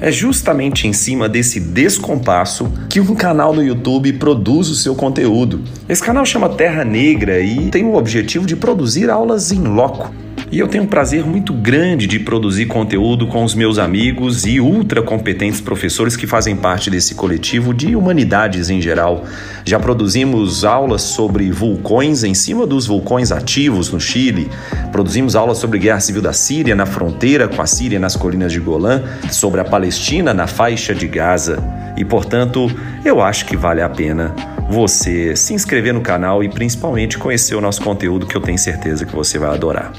É 0.00 0.12
justamente 0.12 0.86
em 0.86 0.92
cima 0.92 1.28
desse 1.28 1.58
descompasso 1.58 2.72
que 2.88 3.00
um 3.00 3.16
canal 3.16 3.52
no 3.52 3.64
YouTube 3.64 4.12
produz 4.12 4.68
o 4.68 4.76
seu 4.76 4.94
conteúdo. 4.94 5.64
Esse 5.88 6.00
canal 6.00 6.24
chama 6.24 6.48
Terra 6.50 6.84
Negra 6.84 7.40
e 7.40 7.70
tem 7.70 7.84
o 7.84 7.96
objetivo 7.96 8.46
de 8.46 8.54
produzir 8.54 9.10
aulas 9.10 9.50
em 9.50 9.64
loco 9.64 10.25
e 10.50 10.58
eu 10.58 10.68
tenho 10.68 10.84
um 10.84 10.86
prazer 10.86 11.24
muito 11.24 11.52
grande 11.52 12.06
de 12.06 12.18
produzir 12.18 12.66
conteúdo 12.66 13.26
com 13.26 13.42
os 13.42 13.54
meus 13.54 13.78
amigos 13.78 14.46
e 14.46 14.60
ultra 14.60 15.02
competentes 15.02 15.60
professores 15.60 16.16
que 16.16 16.26
fazem 16.26 16.54
parte 16.54 16.88
desse 16.88 17.14
coletivo 17.14 17.74
de 17.74 17.96
humanidades 17.96 18.70
em 18.70 18.80
geral. 18.80 19.24
Já 19.64 19.80
produzimos 19.80 20.64
aulas 20.64 21.02
sobre 21.02 21.50
vulcões 21.50 22.22
em 22.22 22.34
cima 22.34 22.66
dos 22.66 22.86
vulcões 22.86 23.32
ativos 23.32 23.90
no 23.90 24.00
Chile, 24.00 24.48
produzimos 24.92 25.34
aulas 25.34 25.58
sobre 25.58 25.78
guerra 25.78 26.00
civil 26.00 26.22
da 26.22 26.32
Síria 26.32 26.76
na 26.76 26.86
fronteira 26.86 27.48
com 27.48 27.60
a 27.60 27.66
Síria 27.66 27.98
nas 27.98 28.14
colinas 28.14 28.52
de 28.52 28.60
Golã, 28.60 29.02
sobre 29.30 29.60
a 29.60 29.64
Palestina 29.64 30.32
na 30.32 30.46
faixa 30.46 30.94
de 30.94 31.08
Gaza. 31.08 31.62
E 31.96 32.04
portanto, 32.04 32.70
eu 33.04 33.20
acho 33.20 33.46
que 33.46 33.56
vale 33.56 33.82
a 33.82 33.88
pena 33.88 34.34
você 34.68 35.34
se 35.34 35.54
inscrever 35.54 35.94
no 35.94 36.00
canal 36.00 36.42
e 36.42 36.48
principalmente 36.48 37.18
conhecer 37.18 37.54
o 37.54 37.60
nosso 37.60 37.82
conteúdo 37.82 38.26
que 38.26 38.36
eu 38.36 38.40
tenho 38.40 38.58
certeza 38.58 39.04
que 39.04 39.14
você 39.14 39.38
vai 39.38 39.50
adorar. 39.50 39.92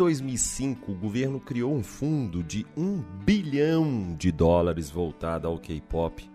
2005, 0.00 0.92
o 0.92 0.94
governo 0.94 1.38
criou 1.38 1.74
um 1.74 1.82
fundo 1.82 2.42
de 2.42 2.66
1 2.74 3.04
bilhão 3.22 4.16
de 4.18 4.32
dólares 4.32 4.88
voltado 4.88 5.46
ao 5.46 5.58
K-pop. 5.58 6.26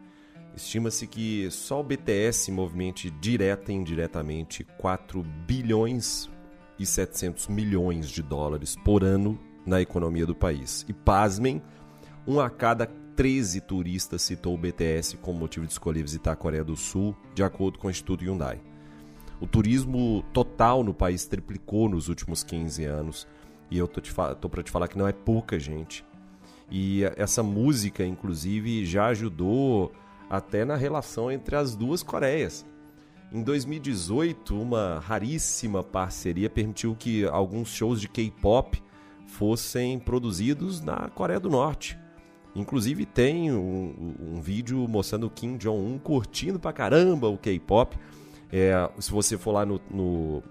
Estima-se 0.55 1.07
que 1.07 1.49
só 1.49 1.79
o 1.79 1.83
BTS 1.83 2.51
movimente 2.51 3.09
direta 3.09 3.71
e 3.71 3.75
indiretamente 3.75 4.63
4 4.77 5.23
bilhões 5.47 6.29
e 6.77 6.85
700 6.85 7.47
milhões 7.47 8.07
de 8.07 8.21
dólares 8.21 8.75
por 8.85 9.03
ano 9.03 9.39
na 9.65 9.81
economia 9.81 10.27
do 10.27 10.35
país. 10.35 10.85
E 10.87 10.93
pasmem, 10.93 11.59
um 12.27 12.39
a 12.39 12.51
cada 12.51 12.85
13 13.15 13.61
turistas 13.61 14.21
citou 14.21 14.53
o 14.53 14.59
BTS 14.59 15.17
como 15.17 15.39
motivo 15.39 15.65
de 15.65 15.71
escolher 15.71 16.03
visitar 16.03 16.33
a 16.33 16.35
Coreia 16.35 16.63
do 16.63 16.75
Sul, 16.75 17.17
de 17.33 17.41
acordo 17.41 17.79
com 17.79 17.87
o 17.87 17.91
Instituto 17.91 18.23
Hyundai. 18.23 18.61
O 19.41 19.47
turismo 19.47 20.23
total 20.31 20.83
no 20.83 20.93
país 20.93 21.25
triplicou 21.25 21.89
nos 21.89 22.09
últimos 22.09 22.43
15 22.43 22.85
anos. 22.85 23.27
E 23.69 23.77
eu 23.77 23.87
tô, 23.87 24.01
tô 24.35 24.49
para 24.49 24.63
te 24.63 24.71
falar 24.71 24.87
que 24.87 24.97
não 24.97 25.07
é 25.07 25.13
pouca 25.13 25.59
gente. 25.59 26.05
E 26.69 27.03
essa 27.15 27.43
música, 27.43 28.05
inclusive, 28.05 28.85
já 28.85 29.07
ajudou 29.07 29.91
até 30.29 30.65
na 30.65 30.75
relação 30.75 31.31
entre 31.31 31.55
as 31.55 31.75
duas 31.75 32.01
Coreias. 32.01 32.65
Em 33.31 33.43
2018, 33.43 34.59
uma 34.59 34.99
raríssima 34.99 35.83
parceria 35.83 36.49
permitiu 36.49 36.95
que 36.95 37.25
alguns 37.25 37.69
shows 37.69 37.99
de 37.99 38.07
K-pop 38.07 38.81
fossem 39.27 39.99
produzidos 39.99 40.81
na 40.81 41.09
Coreia 41.09 41.39
do 41.39 41.49
Norte. 41.49 41.97
Inclusive 42.55 43.05
tem 43.05 43.51
um, 43.51 44.15
um 44.21 44.41
vídeo 44.41 44.87
mostrando 44.87 45.27
o 45.27 45.29
Kim 45.29 45.57
Jong-un 45.57 45.99
curtindo 45.99 46.57
pra 46.57 46.71
caramba 46.71 47.27
o 47.27 47.37
K-pop. 47.37 47.97
É, 48.51 48.89
se 48.99 49.11
você 49.11 49.37
for 49.37 49.51
lá 49.51 49.65
no, 49.65 49.81
no 49.91 50.41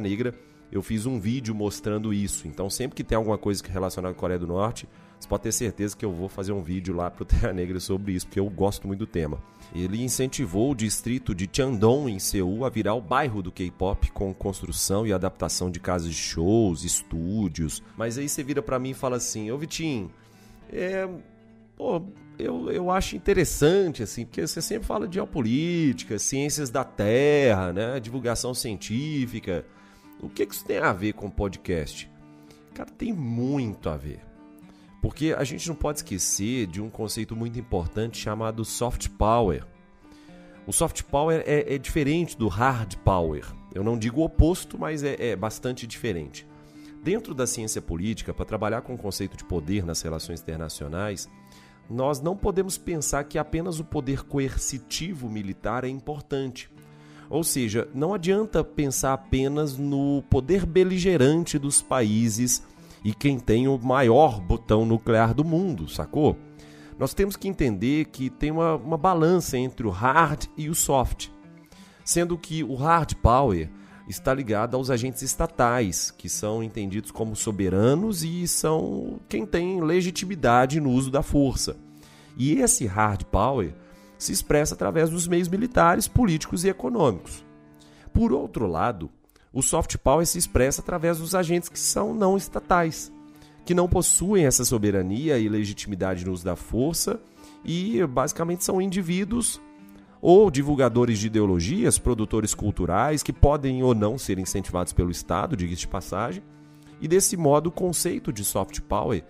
Negra, 0.00 0.34
eu 0.70 0.82
fiz 0.82 1.06
um 1.06 1.18
vídeo 1.18 1.54
mostrando 1.54 2.12
isso. 2.12 2.46
Então, 2.46 2.70
sempre 2.70 2.96
que 2.96 3.04
tem 3.04 3.16
alguma 3.16 3.38
coisa 3.38 3.62
relacionada 3.66 4.12
à 4.12 4.16
Coreia 4.16 4.38
do 4.38 4.46
Norte, 4.46 4.88
você 5.18 5.28
pode 5.28 5.42
ter 5.42 5.52
certeza 5.52 5.96
que 5.96 6.04
eu 6.04 6.12
vou 6.12 6.28
fazer 6.28 6.52
um 6.52 6.62
vídeo 6.62 6.94
lá 6.94 7.10
para 7.10 7.22
o 7.22 7.26
Terra 7.26 7.52
Negra 7.52 7.78
sobre 7.78 8.12
isso, 8.12 8.26
porque 8.26 8.40
eu 8.40 8.48
gosto 8.48 8.86
muito 8.86 9.00
do 9.00 9.06
tema. 9.06 9.38
Ele 9.74 10.02
incentivou 10.02 10.72
o 10.72 10.74
distrito 10.74 11.34
de 11.34 11.48
Chandong, 11.52 12.10
em 12.10 12.18
Seul, 12.18 12.64
a 12.64 12.70
virar 12.70 12.94
o 12.94 13.00
bairro 13.00 13.42
do 13.42 13.52
K-pop, 13.52 14.10
com 14.12 14.32
construção 14.32 15.06
e 15.06 15.12
adaptação 15.12 15.70
de 15.70 15.78
casas 15.78 16.08
de 16.08 16.16
shows, 16.16 16.84
estúdios. 16.84 17.82
Mas 17.96 18.16
aí 18.16 18.28
você 18.28 18.42
vira 18.42 18.62
para 18.62 18.78
mim 18.78 18.90
e 18.90 18.94
fala 18.94 19.16
assim: 19.16 19.50
Ô 19.50 19.58
Vitinho, 19.58 20.10
é, 20.72 21.08
pô, 21.76 22.02
eu, 22.38 22.70
eu 22.70 22.90
acho 22.90 23.14
interessante, 23.14 24.02
assim, 24.02 24.24
porque 24.24 24.46
você 24.46 24.62
sempre 24.62 24.86
fala 24.86 25.06
de 25.06 25.14
geopolítica, 25.14 26.18
ciências 26.18 26.70
da 26.70 26.82
terra, 26.82 27.72
né? 27.72 28.00
Divulgação 28.00 28.54
científica. 28.54 29.64
O 30.22 30.28
que, 30.28 30.44
que 30.44 30.54
isso 30.54 30.64
tem 30.64 30.78
a 30.78 30.92
ver 30.92 31.14
com 31.14 31.30
podcast? 31.30 32.10
Cara, 32.74 32.90
tem 32.90 33.12
muito 33.12 33.88
a 33.88 33.96
ver. 33.96 34.20
Porque 35.00 35.34
a 35.36 35.44
gente 35.44 35.66
não 35.66 35.74
pode 35.74 36.00
esquecer 36.00 36.66
de 36.66 36.80
um 36.80 36.90
conceito 36.90 37.34
muito 37.34 37.58
importante 37.58 38.18
chamado 38.18 38.64
soft 38.64 39.08
power. 39.10 39.66
O 40.66 40.72
soft 40.72 41.02
power 41.04 41.42
é, 41.46 41.74
é 41.74 41.78
diferente 41.78 42.36
do 42.36 42.48
hard 42.48 42.96
power. 42.96 43.44
Eu 43.74 43.82
não 43.82 43.98
digo 43.98 44.20
o 44.20 44.24
oposto, 44.24 44.78
mas 44.78 45.02
é, 45.02 45.16
é 45.30 45.36
bastante 45.36 45.86
diferente. 45.86 46.46
Dentro 47.02 47.34
da 47.34 47.46
ciência 47.46 47.80
política, 47.80 48.34
para 48.34 48.44
trabalhar 48.44 48.82
com 48.82 48.94
o 48.94 48.98
conceito 48.98 49.36
de 49.38 49.44
poder 49.44 49.86
nas 49.86 50.02
relações 50.02 50.42
internacionais, 50.42 51.30
nós 51.88 52.20
não 52.20 52.36
podemos 52.36 52.76
pensar 52.76 53.24
que 53.24 53.38
apenas 53.38 53.80
o 53.80 53.84
poder 53.84 54.22
coercitivo 54.22 55.30
militar 55.30 55.82
é 55.82 55.88
importante. 55.88 56.70
Ou 57.30 57.44
seja, 57.44 57.88
não 57.94 58.12
adianta 58.12 58.64
pensar 58.64 59.12
apenas 59.12 59.78
no 59.78 60.22
poder 60.28 60.66
beligerante 60.66 61.60
dos 61.60 61.80
países 61.80 62.60
e 63.04 63.14
quem 63.14 63.38
tem 63.38 63.68
o 63.68 63.78
maior 63.78 64.40
botão 64.40 64.84
nuclear 64.84 65.32
do 65.32 65.44
mundo, 65.44 65.88
sacou? 65.88 66.36
Nós 66.98 67.14
temos 67.14 67.36
que 67.36 67.48
entender 67.48 68.06
que 68.06 68.28
tem 68.28 68.50
uma, 68.50 68.74
uma 68.74 68.98
balança 68.98 69.56
entre 69.56 69.86
o 69.86 69.90
hard 69.90 70.46
e 70.56 70.68
o 70.68 70.74
soft, 70.74 71.28
sendo 72.04 72.36
que 72.36 72.64
o 72.64 72.74
hard 72.74 73.14
power 73.22 73.70
está 74.08 74.34
ligado 74.34 74.76
aos 74.76 74.90
agentes 74.90 75.22
estatais, 75.22 76.10
que 76.10 76.28
são 76.28 76.64
entendidos 76.64 77.12
como 77.12 77.36
soberanos 77.36 78.24
e 78.24 78.46
são 78.48 79.20
quem 79.28 79.46
tem 79.46 79.80
legitimidade 79.80 80.80
no 80.80 80.90
uso 80.90 81.12
da 81.12 81.22
força. 81.22 81.76
E 82.36 82.54
esse 82.54 82.86
hard 82.86 83.22
power 83.24 83.72
se 84.20 84.32
expressa 84.32 84.74
através 84.74 85.08
dos 85.08 85.26
meios 85.26 85.48
militares, 85.48 86.06
políticos 86.06 86.62
e 86.62 86.68
econômicos. 86.68 87.42
Por 88.12 88.32
outro 88.32 88.66
lado, 88.66 89.10
o 89.50 89.62
soft 89.62 89.96
power 89.96 90.26
se 90.26 90.36
expressa 90.36 90.82
através 90.82 91.18
dos 91.18 91.34
agentes 91.34 91.70
que 91.70 91.78
são 91.78 92.14
não 92.14 92.36
estatais, 92.36 93.10
que 93.64 93.74
não 93.74 93.88
possuem 93.88 94.44
essa 94.44 94.64
soberania 94.64 95.38
e 95.38 95.48
legitimidade 95.48 96.26
no 96.26 96.32
uso 96.32 96.44
da 96.44 96.54
força 96.54 97.18
e 97.64 98.04
basicamente 98.06 98.62
são 98.62 98.80
indivíduos 98.80 99.58
ou 100.20 100.50
divulgadores 100.50 101.18
de 101.18 101.28
ideologias, 101.28 101.98
produtores 101.98 102.54
culturais 102.54 103.22
que 103.22 103.32
podem 103.32 103.82
ou 103.82 103.94
não 103.94 104.18
ser 104.18 104.38
incentivados 104.38 104.92
pelo 104.92 105.10
Estado, 105.10 105.56
diga-se 105.56 105.80
de 105.80 105.88
passagem. 105.88 106.42
E 107.00 107.08
desse 107.08 107.38
modo, 107.38 107.68
o 107.68 107.72
conceito 107.72 108.30
de 108.30 108.44
soft 108.44 108.80
power 108.82 109.24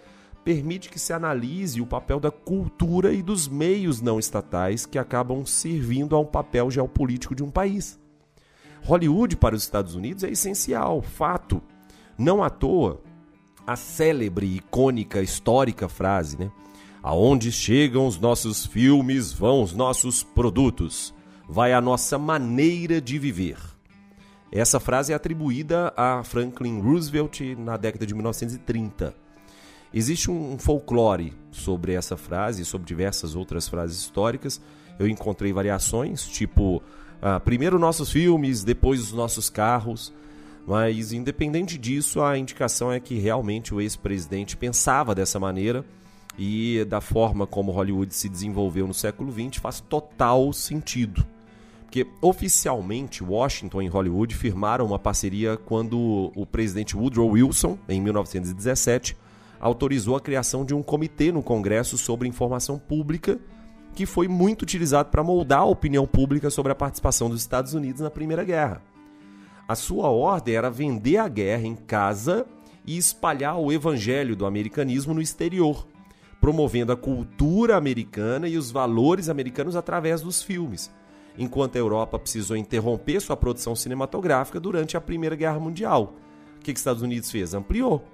permite 0.51 0.89
que 0.89 0.99
se 0.99 1.13
analise 1.13 1.81
o 1.81 1.87
papel 1.87 2.19
da 2.19 2.29
cultura 2.29 3.13
e 3.13 3.23
dos 3.23 3.47
meios 3.47 4.01
não 4.01 4.19
estatais 4.19 4.85
que 4.85 4.99
acabam 4.99 5.47
servindo 5.47 6.17
a 6.17 6.19
um 6.19 6.25
papel 6.25 6.69
geopolítico 6.73 7.37
de 7.37 7.45
um 7.45 7.49
país. 7.49 8.01
Hollywood 8.83 9.37
para 9.37 9.55
os 9.55 9.63
Estados 9.63 9.95
Unidos 9.95 10.25
é 10.25 10.31
essencial, 10.31 11.03
fato. 11.03 11.63
Não 12.19 12.43
à 12.43 12.51
toa, 12.51 13.01
a 13.65 13.77
célebre, 13.77 14.57
icônica, 14.57 15.23
histórica 15.23 15.89
frase, 15.89 16.37
né? 16.37 16.51
Aonde 17.01 17.53
chegam 17.53 18.09
os 18.09 18.19
nossos 18.19 18.67
filmes, 18.67 19.33
vão 19.33 19.63
os 19.63 19.73
nossos 19.73 20.25
produtos. 20.25 21.15
Vai 21.49 21.73
a 21.73 21.81
nossa 21.81 22.19
maneira 22.19 23.01
de 23.01 23.21
viver. 23.21 23.57
Essa 24.51 24.81
frase 24.81 25.13
é 25.13 25.15
atribuída 25.15 25.95
a 25.97 26.25
Franklin 26.25 26.81
Roosevelt 26.81 27.41
na 27.57 27.77
década 27.77 28.05
de 28.05 28.15
1930. 28.15 29.30
Existe 29.93 30.31
um 30.31 30.57
folclore 30.59 31.33
sobre 31.51 31.95
essa 31.95 32.17
frase 32.17 32.63
e 32.63 32.65
sobre 32.65 32.87
diversas 32.87 33.35
outras 33.35 33.69
frases 33.69 33.99
históricas. 33.99 34.61
Eu 34.99 35.09
encontrei 35.09 35.53
variações, 35.53 36.27
tipo, 36.29 36.81
ah, 37.21 37.41
primeiro 37.41 37.79
nossos 37.79 38.11
filmes, 38.11 38.63
depois 38.63 39.01
os 39.01 39.13
nossos 39.13 39.51
carros. 39.51 40.13
Mas, 40.67 41.13
independente 41.13 41.77
disso, 41.77 42.23
a 42.23 42.39
indicação 42.39 42.93
é 42.93 43.01
que 43.01 43.19
realmente 43.19 43.75
o 43.75 43.81
ex-presidente 43.81 44.57
pensava 44.57 45.15
dessa 45.15 45.41
maneira 45.41 45.85
e 46.39 46.85
da 46.89 47.01
forma 47.01 47.47
como 47.47 47.73
Hollywood 47.73 48.15
se 48.15 48.29
desenvolveu 48.29 48.87
no 48.87 48.95
século 48.95 49.33
XX 49.33 49.61
faz 49.61 49.81
total 49.81 50.53
sentido. 50.53 51.27
Porque 51.83 52.07
oficialmente 52.23 53.25
Washington 53.25 53.83
e 53.83 53.89
Hollywood 53.89 54.33
firmaram 54.37 54.87
uma 54.87 54.99
parceria 54.99 55.57
quando 55.57 56.31
o 56.37 56.47
presidente 56.47 56.97
Woodrow 56.97 57.31
Wilson, 57.31 57.77
em 57.89 58.01
1917, 58.01 59.17
autorizou 59.61 60.17
a 60.17 60.21
criação 60.21 60.65
de 60.65 60.75
um 60.75 60.83
comitê 60.83 61.31
no 61.31 61.43
Congresso 61.43 61.99
sobre 61.99 62.27
informação 62.27 62.79
pública 62.79 63.39
que 63.95 64.07
foi 64.07 64.29
muito 64.29 64.63
utilizado 64.63 65.11
para 65.11 65.23
moldar 65.23 65.61
a 65.61 65.65
opinião 65.65 66.07
pública 66.07 66.49
sobre 66.51 66.73
a 66.73 66.77
participação 66.77 67.29
dos 67.29 67.41
Estados 67.41 67.75
Unidos 67.75 68.01
na 68.01 68.11
Primeira 68.11 68.45
Guerra. 68.45 68.83
A 69.69 69.75
sua 69.75 70.09
ordem 70.09 70.55
era 70.55 70.71
vender 70.71 71.19
a 71.19 71.29
guerra 71.29 71.67
em 71.67 71.77
casa 71.77 72.47
e 72.87 72.97
espalhar 72.97 73.59
o 73.59 73.73
evangelho 73.73 74.35
do 74.35 74.47
americanismo 74.47 75.15
no 75.15 75.21
exterior, 75.21 75.87
promovendo 76.41 76.93
a 76.93 76.97
cultura 76.97 77.77
americana 77.77 78.49
e 78.49 78.57
os 78.57 78.71
valores 78.71 79.29
americanos 79.29 79.77
através 79.77 80.23
dos 80.23 80.43
filmes, 80.43 80.91
enquanto 81.39 81.77
a 81.77 81.79
Europa 81.79 82.19
precisou 82.19 82.57
interromper 82.57 83.21
sua 83.21 83.37
produção 83.37 83.77
cinematográfica 83.77 84.59
durante 84.59 84.97
a 84.97 85.01
Primeira 85.01 85.37
Guerra 85.37 85.61
Mundial. 85.61 86.15
O 86.57 86.61
que, 86.61 86.73
os 86.73 86.79
Estados 86.79 87.03
Unidos 87.03 87.31
fez? 87.31 87.55
Ampliou. 87.55 88.05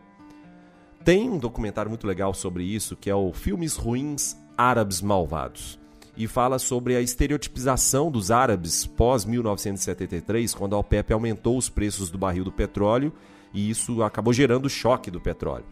Tem 1.07 1.31
um 1.31 1.39
documentário 1.39 1.89
muito 1.89 2.05
legal 2.05 2.35
sobre 2.35 2.65
isso, 2.65 2.97
que 2.97 3.09
é 3.09 3.15
o 3.15 3.33
Filmes 3.33 3.77
Ruins 3.77 4.37
Árabes 4.59 5.01
Malvados. 5.01 5.79
E 6.17 6.27
fala 6.27 6.59
sobre 6.59 6.97
a 6.97 7.01
estereotipização 7.01 8.11
dos 8.11 8.33
árabes 8.33 8.85
pós-1973, 8.85 10.53
quando 10.53 10.75
a 10.75 10.79
OPEP 10.81 11.13
aumentou 11.13 11.57
os 11.57 11.69
preços 11.69 12.11
do 12.11 12.19
barril 12.19 12.43
do 12.43 12.51
petróleo 12.51 13.13
e 13.55 13.71
isso 13.71 14.03
acabou 14.03 14.33
gerando 14.33 14.65
o 14.65 14.69
choque 14.69 15.09
do 15.09 15.21
petróleo. 15.21 15.65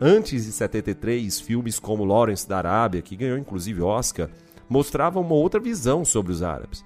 Antes 0.00 0.44
de 0.44 0.50
73, 0.50 1.38
filmes 1.38 1.78
como 1.78 2.04
Lawrence 2.04 2.48
da 2.48 2.58
Arábia, 2.58 3.00
que 3.00 3.14
ganhou 3.14 3.38
inclusive 3.38 3.80
Oscar, 3.80 4.28
mostravam 4.68 5.22
uma 5.22 5.36
outra 5.36 5.60
visão 5.60 6.04
sobre 6.04 6.32
os 6.32 6.42
árabes. 6.42 6.84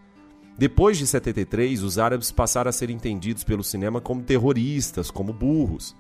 Depois 0.59 0.98
de 0.98 1.07
73, 1.07 1.83
os 1.83 1.98
árabes 1.98 2.31
passaram 2.31 2.68
a 2.68 2.72
ser 2.72 2.90
entendidos 2.90 3.44
pelo 3.44 3.64
cinema 3.64 3.98
como 3.98 4.22
terroristas, 4.22 5.11
como 5.11 5.33
burros. 5.33 5.96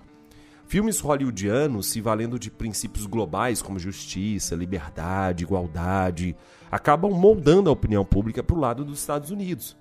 Filmes 0.68 1.00
hollywoodianos, 1.00 1.86
se 1.86 1.98
valendo 1.98 2.38
de 2.38 2.50
princípios 2.50 3.06
globais 3.06 3.62
como 3.62 3.78
justiça, 3.78 4.54
liberdade, 4.54 5.42
igualdade, 5.42 6.36
acabam 6.70 7.10
moldando 7.10 7.70
a 7.70 7.72
opinião 7.72 8.04
pública 8.04 8.42
para 8.42 8.54
o 8.54 8.60
lado 8.60 8.84
dos 8.84 8.98
Estados 9.00 9.30
Unidos. 9.30 9.74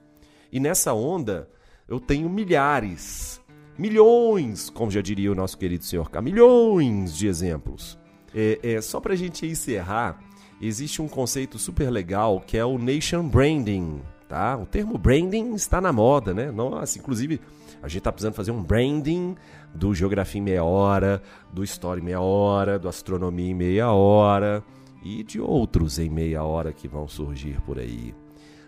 E 0.49 0.61
nessa 0.61 0.93
onda, 0.93 1.49
eu 1.89 1.99
tenho 1.99 2.29
milhares, 2.29 3.41
milhões, 3.77 4.69
como 4.69 4.89
já 4.89 5.01
diria 5.01 5.29
o 5.29 5.35
nosso 5.35 5.57
querido 5.57 5.83
senhor 5.83 6.09
K, 6.09 6.21
milhões 6.21 7.17
de 7.17 7.27
exemplos. 7.27 7.99
É, 8.33 8.57
é, 8.63 8.81
só 8.81 9.01
para 9.01 9.11
a 9.11 9.17
gente 9.17 9.45
encerrar, 9.45 10.17
existe 10.61 11.01
um 11.01 11.07
conceito 11.09 11.59
super 11.59 11.89
legal 11.89 12.39
que 12.39 12.57
é 12.57 12.63
o 12.63 12.77
nation 12.77 13.27
branding. 13.27 14.01
Tá? 14.29 14.55
O 14.55 14.65
termo 14.65 14.97
branding 14.97 15.53
está 15.53 15.81
na 15.81 15.91
moda, 15.91 16.33
né? 16.33 16.49
Nossa, 16.49 16.97
inclusive 16.97 17.41
a 17.81 17.87
gente 17.87 17.99
está 17.99 18.11
precisando 18.11 18.33
fazer 18.33 18.51
um 18.51 18.63
branding 18.63 19.35
do 19.73 19.93
Geografia 19.93 20.39
em 20.39 20.43
Meia 20.43 20.63
Hora, 20.63 21.21
do 21.51 21.63
Story 21.63 22.01
em 22.01 22.03
Meia 22.03 22.21
Hora, 22.21 22.79
do 22.79 22.87
Astronomia 22.87 23.51
em 23.51 23.53
Meia 23.53 23.91
Hora 23.91 24.63
e 25.03 25.23
de 25.23 25.39
outros 25.39 25.99
em 25.99 26.09
meia 26.09 26.43
hora 26.43 26.73
que 26.73 26.87
vão 26.87 27.07
surgir 27.07 27.61
por 27.61 27.79
aí. 27.79 28.13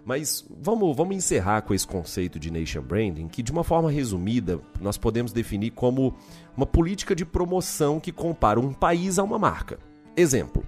Mas 0.06 0.46
vamos, 0.50 0.96
vamos 0.96 1.16
encerrar 1.16 1.62
com 1.62 1.74
esse 1.74 1.86
conceito 1.86 2.40
de 2.40 2.50
nation 2.50 2.82
branding, 2.82 3.28
que 3.28 3.44
de 3.44 3.52
uma 3.52 3.64
forma 3.64 3.92
resumida 3.92 4.60
nós 4.80 4.98
podemos 4.98 5.32
definir 5.32 5.72
como 5.72 6.16
uma 6.56 6.66
política 6.66 7.14
de 7.14 7.26
promoção 7.26 8.00
que 8.00 8.12
compara 8.12 8.60
um 8.60 8.74
país 8.74 9.20
a 9.20 9.24
uma 9.24 9.38
marca. 9.38 9.78
Exemplo: 10.16 10.64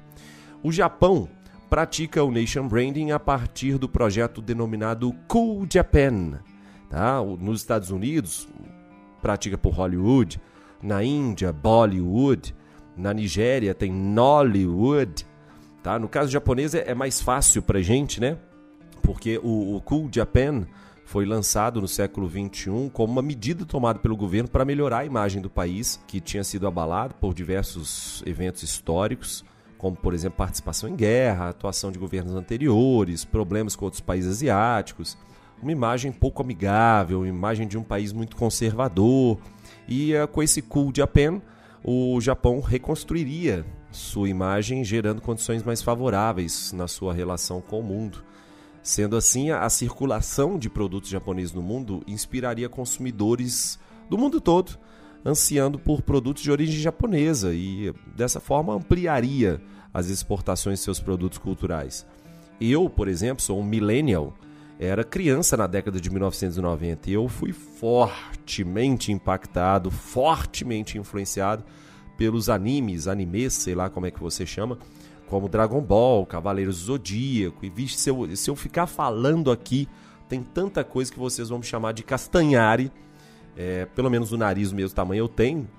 o 0.61 0.71
Japão 0.71 1.27
pratica 1.69 2.23
o 2.23 2.31
nation 2.31 2.67
branding 2.67 3.11
a 3.11 3.19
partir 3.19 3.77
do 3.77 3.87
projeto 3.87 4.41
denominado 4.41 5.13
Cool 5.27 5.65
Japan. 5.71 6.39
Tá? 6.91 7.19
Nos 7.39 7.61
Estados 7.61 7.89
Unidos, 7.89 8.47
pratica 9.19 9.57
por 9.57 9.73
Hollywood, 9.73 10.39
na 10.83 11.03
Índia, 11.03 11.51
Bollywood, 11.51 12.53
na 12.95 13.13
Nigéria 13.13 13.73
tem 13.73 13.91
Nollywood. 13.91 15.25
Tá? 15.81 15.97
No 15.97 16.07
caso 16.07 16.29
japonês 16.29 16.75
é 16.75 16.93
mais 16.93 17.19
fácil 17.19 17.63
pra 17.63 17.81
gente, 17.81 18.21
né? 18.21 18.37
porque 19.01 19.39
o, 19.43 19.75
o 19.75 19.81
Cool 19.81 20.09
Japan 20.11 20.65
foi 21.05 21.25
lançado 21.25 21.81
no 21.81 21.87
século 21.87 22.29
XXI 22.29 22.89
como 22.93 23.11
uma 23.11 23.21
medida 23.21 23.65
tomada 23.65 23.99
pelo 23.99 24.15
governo 24.15 24.49
para 24.49 24.63
melhorar 24.63 24.99
a 24.99 25.05
imagem 25.05 25.41
do 25.41 25.49
país, 25.49 25.99
que 26.07 26.21
tinha 26.21 26.43
sido 26.43 26.67
abalado 26.67 27.15
por 27.15 27.33
diversos 27.33 28.23
eventos 28.25 28.63
históricos, 28.63 29.43
como, 29.77 29.97
por 29.97 30.13
exemplo, 30.13 30.37
participação 30.37 30.87
em 30.87 30.95
guerra, 30.95 31.49
atuação 31.49 31.91
de 31.91 31.99
governos 31.99 32.35
anteriores, 32.35 33.25
problemas 33.25 33.75
com 33.75 33.85
outros 33.85 33.99
países 33.99 34.31
asiáticos, 34.31 35.17
uma 35.61 35.71
imagem 35.71 36.11
pouco 36.11 36.41
amigável, 36.41 37.19
uma 37.19 37.27
imagem 37.27 37.67
de 37.67 37.77
um 37.77 37.83
país 37.83 38.11
muito 38.11 38.35
conservador. 38.35 39.37
E 39.87 40.15
uh, 40.15 40.27
com 40.27 40.41
esse 40.41 40.61
Cool 40.61 40.91
Japan, 40.95 41.41
o 41.83 42.19
Japão 42.21 42.59
reconstruiria 42.59 43.65
sua 43.91 44.29
imagem, 44.29 44.83
gerando 44.83 45.21
condições 45.21 45.63
mais 45.63 45.81
favoráveis 45.81 46.71
na 46.73 46.87
sua 46.87 47.13
relação 47.13 47.61
com 47.61 47.79
o 47.79 47.83
mundo. 47.83 48.23
Sendo 48.81 49.15
assim, 49.15 49.51
a 49.51 49.69
circulação 49.69 50.57
de 50.57 50.69
produtos 50.69 51.09
japoneses 51.09 51.53
no 51.53 51.61
mundo 51.61 52.01
inspiraria 52.07 52.67
consumidores 52.67 53.79
do 54.09 54.17
mundo 54.17 54.41
todo 54.41 54.79
ansiando 55.25 55.77
por 55.77 56.01
produtos 56.01 56.43
de 56.43 56.51
origem 56.51 56.79
japonesa 56.79 57.53
e 57.53 57.93
dessa 58.15 58.39
forma 58.39 58.73
ampliaria 58.73 59.61
as 59.93 60.07
exportações 60.07 60.79
de 60.79 60.85
seus 60.85 60.99
produtos 60.99 61.37
culturais. 61.37 62.05
Eu, 62.59 62.89
por 62.89 63.07
exemplo, 63.07 63.43
sou 63.43 63.59
um 63.59 63.63
millennial, 63.63 64.33
era 64.81 65.03
criança 65.03 65.55
na 65.55 65.67
década 65.67 66.01
de 66.01 66.09
1990 66.09 67.07
e 67.07 67.13
eu 67.13 67.27
fui 67.27 67.53
fortemente 67.53 69.11
impactado, 69.11 69.91
fortemente 69.91 70.97
influenciado 70.97 71.63
pelos 72.17 72.49
animes, 72.49 73.07
animes, 73.07 73.53
sei 73.53 73.75
lá 73.75 73.91
como 73.91 74.07
é 74.07 74.11
que 74.11 74.19
você 74.19 74.43
chama, 74.43 74.79
como 75.27 75.47
Dragon 75.47 75.79
Ball, 75.81 76.25
Cavaleiros 76.25 76.79
do 76.79 76.85
Zodíaco. 76.85 77.63
E 77.63 77.69
vixe, 77.69 77.95
se 77.95 78.09
eu, 78.09 78.35
se 78.35 78.49
eu 78.49 78.55
ficar 78.55 78.87
falando 78.87 79.51
aqui, 79.51 79.87
tem 80.27 80.41
tanta 80.41 80.83
coisa 80.83 81.11
que 81.11 81.19
vocês 81.19 81.49
vão 81.49 81.59
me 81.59 81.65
chamar 81.65 81.91
de 81.91 82.01
Castanhari. 82.01 82.91
É, 83.55 83.85
pelo 83.85 84.09
menos 84.09 84.31
o 84.31 84.37
nariz 84.37 84.71
do 84.71 84.75
mesmo 84.75 84.95
tamanho 84.95 85.19
eu 85.19 85.29
tenho. 85.29 85.69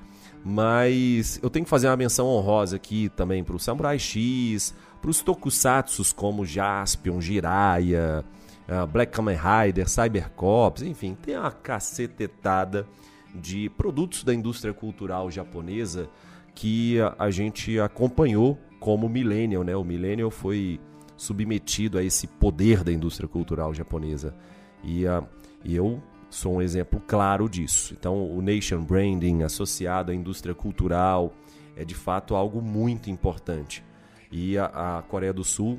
Mas 0.44 1.40
eu 1.42 1.50
tenho 1.50 1.64
que 1.64 1.70
fazer 1.70 1.88
uma 1.88 1.96
menção 1.96 2.28
honrosa 2.28 2.76
aqui 2.76 3.08
também 3.16 3.42
para 3.42 3.56
o 3.56 3.58
Samurai 3.58 3.98
X, 3.98 4.72
para 5.00 5.10
os 5.10 5.20
tokusatsus 5.22 6.12
como 6.12 6.46
Jaspion, 6.46 7.20
Jiraiya, 7.20 8.24
uh, 8.68 8.86
Black 8.86 9.12
Kamen 9.12 9.36
Rider, 9.36 9.88
Cybercops, 9.88 10.82
enfim, 10.82 11.14
tem 11.14 11.36
uma 11.36 11.50
cacetetada 11.50 12.86
de 13.34 13.68
produtos 13.70 14.24
da 14.24 14.34
indústria 14.34 14.74
cultural 14.74 15.30
japonesa 15.30 16.08
que 16.54 17.00
a, 17.00 17.14
a 17.18 17.30
gente 17.30 17.78
acompanhou 17.80 18.58
como 18.78 19.08
millennial, 19.08 19.62
né? 19.62 19.76
O 19.76 19.84
millennial 19.84 20.30
foi 20.30 20.80
submetido 21.16 21.98
a 21.98 22.02
esse 22.02 22.26
poder 22.26 22.82
da 22.82 22.92
indústria 22.92 23.28
cultural 23.28 23.72
japonesa. 23.72 24.34
E, 24.82 25.06
uh, 25.06 25.26
eu 25.64 26.02
sou 26.28 26.56
um 26.56 26.62
exemplo 26.62 27.00
claro 27.06 27.48
disso. 27.48 27.94
Então, 27.98 28.26
o 28.30 28.42
nation 28.42 28.82
branding 28.82 29.42
associado 29.42 30.10
à 30.10 30.14
indústria 30.14 30.54
cultural 30.54 31.32
é 31.76 31.84
de 31.84 31.94
fato 31.94 32.34
algo 32.34 32.60
muito 32.60 33.10
importante. 33.10 33.84
E 34.30 34.56
a, 34.58 34.98
a 34.98 35.02
Coreia 35.02 35.32
do 35.32 35.44
Sul 35.44 35.78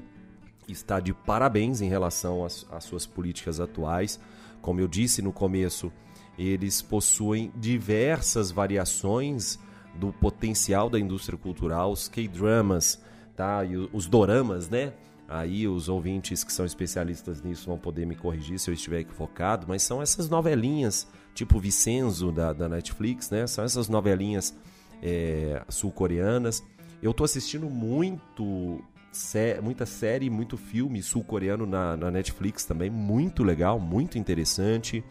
está 0.67 0.99
de 0.99 1.13
parabéns 1.13 1.81
em 1.81 1.89
relação 1.89 2.45
às, 2.45 2.65
às 2.71 2.83
suas 2.83 3.05
políticas 3.05 3.59
atuais. 3.59 4.19
Como 4.61 4.79
eu 4.79 4.87
disse 4.87 5.21
no 5.21 5.33
começo, 5.33 5.91
eles 6.37 6.81
possuem 6.81 7.51
diversas 7.55 8.51
variações 8.51 9.59
do 9.95 10.11
potencial 10.11 10.89
da 10.89 10.99
indústria 10.99 11.37
cultural, 11.37 11.91
os 11.91 12.07
K-dramas, 12.07 13.01
tá? 13.35 13.63
E 13.63 13.77
os 13.77 14.07
doramas, 14.07 14.69
né? 14.69 14.93
Aí 15.27 15.67
os 15.67 15.89
ouvintes 15.89 16.43
que 16.43 16.51
são 16.51 16.65
especialistas 16.65 17.41
nisso 17.41 17.67
vão 17.67 17.77
poder 17.77 18.05
me 18.05 18.15
corrigir 18.15 18.59
se 18.59 18.69
eu 18.69 18.73
estiver 18.73 18.99
equivocado, 18.99 19.65
mas 19.67 19.81
são 19.81 20.01
essas 20.01 20.29
novelinhas, 20.29 21.07
tipo 21.33 21.59
Vicenzo 21.59 22.31
da, 22.31 22.53
da 22.53 22.67
Netflix, 22.67 23.29
né? 23.29 23.47
São 23.47 23.63
essas 23.63 23.87
novelinhas 23.87 24.55
é, 25.01 25.63
sul-coreanas. 25.69 26.63
Eu 27.01 27.13
tô 27.13 27.23
assistindo 27.23 27.69
muito 27.69 28.81
sé 29.17 29.59
muita 29.61 29.85
série, 29.85 30.29
muito 30.29 30.57
filme 30.57 31.01
sul-coreano 31.01 31.65
na, 31.65 31.95
na, 31.95 32.11
Netflix 32.11 32.65
também, 32.65 32.89
muito 32.89 33.43
legal, 33.43 33.79
muito 33.79 34.17
interessante. 34.17 35.03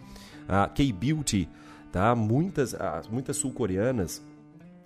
A 0.49 0.69
K-Beauty, 0.69 1.49
tá? 1.91 2.15
Muitas, 2.15 2.75
muitas 3.11 3.37
sul-coreanas, 3.37 4.23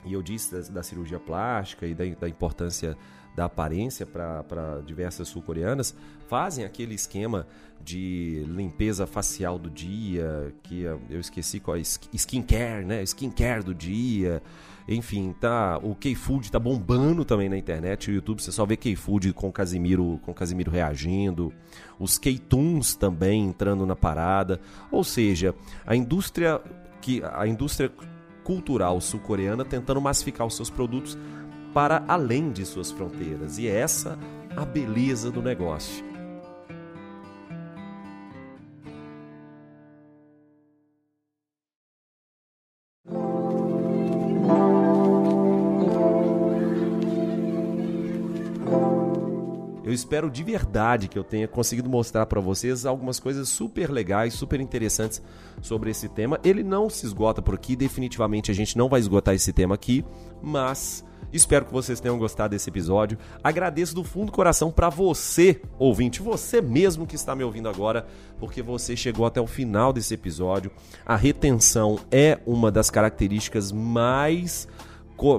e 0.05 0.13
eu 0.13 0.23
disse 0.23 0.53
da, 0.53 0.61
da 0.75 0.83
cirurgia 0.83 1.19
plástica 1.19 1.87
e 1.87 1.95
da, 1.95 2.05
da 2.05 2.29
importância 2.29 2.97
da 3.37 3.45
aparência 3.45 4.07
para 4.07 4.81
diversas 4.87 5.29
sul-coreanas, 5.29 5.95
fazem 6.27 6.65
aquele 6.65 6.95
esquema 6.95 7.47
de 7.85 8.43
limpeza 8.49 9.07
facial 9.07 9.59
do 9.59 9.69
dia, 9.69 10.55
que 10.63 10.83
eu 10.83 11.21
esqueci 11.21 11.61
qual 11.61 11.77
é, 11.77 11.81
skincare, 11.81 12.87
né? 12.87 13.03
Skincare 13.03 13.63
do 13.63 13.75
dia. 13.75 14.43
Enfim, 14.89 15.35
tá, 15.39 15.79
o 15.83 15.95
K-Food 15.95 16.51
tá 16.51 16.59
bombando 16.59 17.25
também 17.25 17.49
na 17.49 17.59
internet, 17.59 18.09
no 18.09 18.15
YouTube, 18.15 18.41
você 18.41 18.53
só 18.53 18.65
vê 18.65 18.77
K-Food 18.77 19.33
com 19.35 19.53
Casimiro, 19.53 20.19
com 20.25 20.33
Casimiro 20.33 20.71
reagindo, 20.71 21.53
os 21.99 22.19
K-Tunes 22.19 22.95
também 22.95 23.45
entrando 23.47 23.85
na 23.85 23.97
parada. 23.97 24.61
Ou 24.91 25.05
seja, 25.05 25.55
a 25.85 25.95
indústria 25.95 26.61
que 27.03 27.23
a 27.23 27.47
indústria 27.47 27.93
cultural 28.43 29.01
sul-coreana 29.01 29.65
tentando 29.65 30.01
massificar 30.01 30.47
os 30.47 30.55
seus 30.55 30.71
produtos 30.71 31.19
para 31.73 32.05
além 32.09 32.51
de 32.51 32.65
suas 32.65 32.91
fronteiras. 32.91 33.59
E 33.59 33.67
é 33.67 33.81
essa 33.81 34.19
a 34.57 34.65
beleza 34.65 35.31
do 35.31 35.43
negócio. 35.43 36.05
Eu 49.87 49.93
espero 49.93 50.29
de 50.29 50.43
verdade 50.43 51.07
que 51.07 51.17
eu 51.17 51.23
tenha 51.23 51.47
conseguido 51.47 51.89
mostrar 51.89 52.27
para 52.27 52.41
vocês 52.41 52.85
algumas 52.85 53.21
coisas 53.21 53.49
super 53.49 53.89
legais, 53.89 54.35
super 54.35 54.61
interessantes 54.61 55.23
sobre 55.63 55.91
esse 55.91 56.09
tema. 56.09 56.41
Ele 56.43 56.65
não 56.65 56.91
se 56.91 57.07
esgota 57.07 57.41
por 57.41 57.55
aqui, 57.55 57.77
definitivamente 57.77 58.51
a 58.51 58.55
gente 58.55 58.77
não 58.77 58.89
vai 58.89 58.99
esgotar 58.99 59.33
esse 59.33 59.53
tema 59.53 59.77
aqui, 59.77 60.05
mas 60.43 61.05
Espero 61.33 61.65
que 61.67 61.73
vocês 61.73 62.01
tenham 62.01 62.19
gostado 62.19 62.51
desse 62.51 62.71
episódio. 62.71 63.19
Agradeço 63.43 63.95
do 63.95 64.05
fundo 64.05 64.27
do 64.27 64.33
coração 64.33 64.71
para 64.71 64.89
você, 64.89 65.61
ouvinte, 65.79 66.23
você 66.23 66.61
mesmo 66.61 67.07
que 67.07 67.17
está 67.17 67.35
me 67.35 67.45
ouvindo 67.45 67.69
agora, 67.69 68.07
porque 68.39 68.63
você 68.63 68.97
chegou 68.97 69.27
até 69.27 69.41
o 69.41 69.47
final 69.47 69.93
desse 69.93 70.15
episódio. 70.15 70.71
A 71.05 71.17
retenção 71.17 71.99
é 72.11 72.39
uma 72.47 72.71
das 72.71 72.91
características 72.91 73.73
mais 73.73 74.69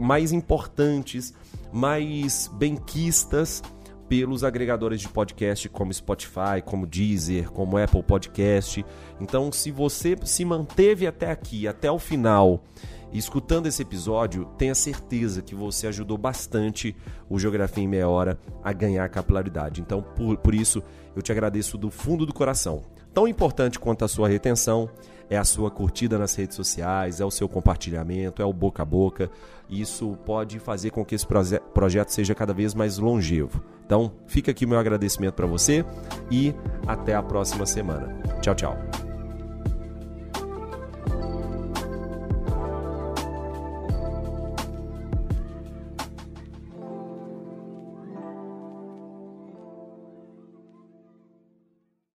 mais 0.02 0.32
importantes, 0.32 1.36
mais 1.72 2.50
benquistas 2.56 3.62
pelos 4.10 4.44
agregadores 4.44 5.02
de 5.02 5.10
podcast 5.10 5.68
como 5.70 5.94
Spotify, 5.94 6.62
como 6.64 6.88
Deezer, 6.88 7.52
como 7.52 7.78
Apple 7.78 8.04
Podcast. 8.04 8.86
Então, 9.20 9.52
se 9.52 9.70
você 9.70 10.16
se 10.24 10.46
manteve 10.46 11.06
até 11.06 11.30
aqui, 11.30 11.68
até 11.68 11.92
o 11.92 12.00
final, 12.00 12.64
escutando 13.12 13.68
esse 13.68 13.82
episódio, 13.82 14.46
tenha 14.58 14.76
certeza 14.76 15.42
que 15.42 15.56
você 15.56 15.88
ajudou 15.88 16.18
bastante 16.18 16.96
o 17.30 17.40
Geografia 17.40 17.84
em 17.84 17.88
Meia 17.88 18.10
Hora 18.10 18.40
a 18.64 18.74
ganhar 18.74 19.08
capilaridade. 19.10 19.82
Então, 19.82 20.02
por, 20.02 20.38
por 20.38 20.54
isso, 20.54 20.84
eu 21.16 21.22
te 21.22 21.32
agradeço 21.32 21.78
do 21.78 21.90
fundo 21.90 22.26
do 22.26 22.34
coração. 22.34 22.82
Tão 23.14 23.28
importante 23.28 23.80
quanto 23.80 24.06
a 24.06 24.08
sua 24.08 24.28
retenção 24.28 24.90
é 25.30 25.38
a 25.38 25.44
sua 25.44 25.70
curtida 25.70 26.18
nas 26.18 26.36
redes 26.36 26.56
sociais, 26.56 27.20
é 27.20 27.26
o 27.26 27.32
seu 27.32 27.50
compartilhamento, 27.50 28.42
é 28.42 28.46
o 28.46 28.54
boca 28.54 28.84
a 28.84 28.86
boca. 28.86 29.30
Isso 29.70 30.18
pode 30.26 30.60
fazer 30.60 30.92
com 30.92 31.04
que 31.04 31.16
esse 31.16 31.26
proje 31.26 31.60
projeto 31.74 32.10
seja 32.10 32.36
cada 32.36 32.54
vez 32.54 32.74
mais 32.74 32.98
longevo. 32.98 33.62
Então, 33.86 34.12
fica 34.26 34.52
aqui 34.52 34.66
o 34.66 34.70
meu 34.70 34.80
agradecimento 34.80 35.34
para 35.34 35.48
você 35.48 35.84
e 36.32 36.54
até 36.86 37.16
a 37.16 37.24
próxima 37.24 37.66
semana. 37.66 38.16
Tchau, 38.42 38.56
tchau. 38.56 39.07